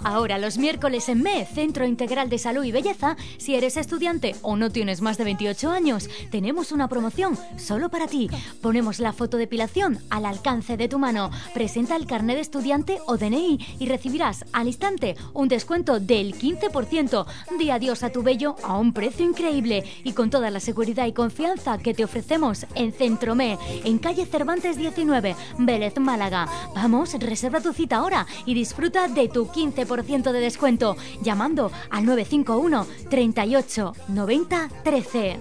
Ahora 0.03 0.37
los 0.37 0.57
miércoles 0.57 1.07
en 1.07 1.23
ME, 1.23 1.45
Centro 1.45 1.85
Integral 1.85 2.29
de 2.29 2.37
Salud 2.37 2.65
y 2.65 2.73
Belleza, 2.73 3.15
si 3.37 3.55
eres 3.55 3.77
estudiante 3.77 4.35
o 4.41 4.57
no 4.57 4.69
tienes 4.69 5.01
más 5.01 5.17
de 5.17 5.23
28 5.23 5.71
años, 5.71 6.09
tenemos 6.29 6.73
una 6.73 6.89
promoción 6.89 7.37
solo 7.57 7.87
para 7.89 8.07
ti. 8.07 8.29
Ponemos 8.61 8.99
la 8.99 9.13
fotodepilación 9.13 9.99
al 10.09 10.25
alcance 10.25 10.75
de 10.75 10.89
tu 10.89 10.99
mano. 10.99 11.31
Presenta 11.53 11.95
el 11.95 12.05
carnet 12.05 12.35
de 12.35 12.41
estudiante 12.41 12.99
o 13.05 13.15
DNI 13.15 13.77
y 13.79 13.87
recibirás 13.87 14.43
al 14.51 14.67
instante 14.67 15.15
un 15.33 15.47
descuento 15.47 16.01
del 16.01 16.35
15%. 16.35 17.25
Di 17.57 17.69
adiós 17.69 18.03
a 18.03 18.11
tu 18.11 18.23
vello 18.23 18.57
a 18.63 18.77
un 18.77 18.91
precio 18.91 19.25
increíble 19.25 19.85
y 20.03 20.11
con 20.11 20.29
toda 20.29 20.49
la 20.49 20.59
seguridad 20.59 21.05
y 21.05 21.13
confianza 21.13 21.77
que 21.77 21.93
te 21.93 22.03
ofrecemos 22.03 22.65
en 22.75 22.91
Centro 22.91 23.35
ME, 23.35 23.57
en 23.85 23.99
calle 23.99 24.25
Cervantes 24.25 24.75
19, 24.75 25.35
Vélez, 25.59 25.97
Málaga. 25.97 26.49
Vamos, 26.75 27.13
reserva 27.13 27.61
tu 27.61 27.71
cita 27.71 27.97
ahora 27.97 28.27
y 28.45 28.53
disfruta 28.53 29.07
de 29.07 29.29
tu 29.29 29.45
15% 29.45 29.92
20% 29.99 30.31
de 30.31 30.39
descuento 30.39 30.97
llamando 31.21 31.71
al 31.89 32.05
951 32.05 32.87
38 33.09 33.93
90 34.07 34.69
13. 34.83 35.39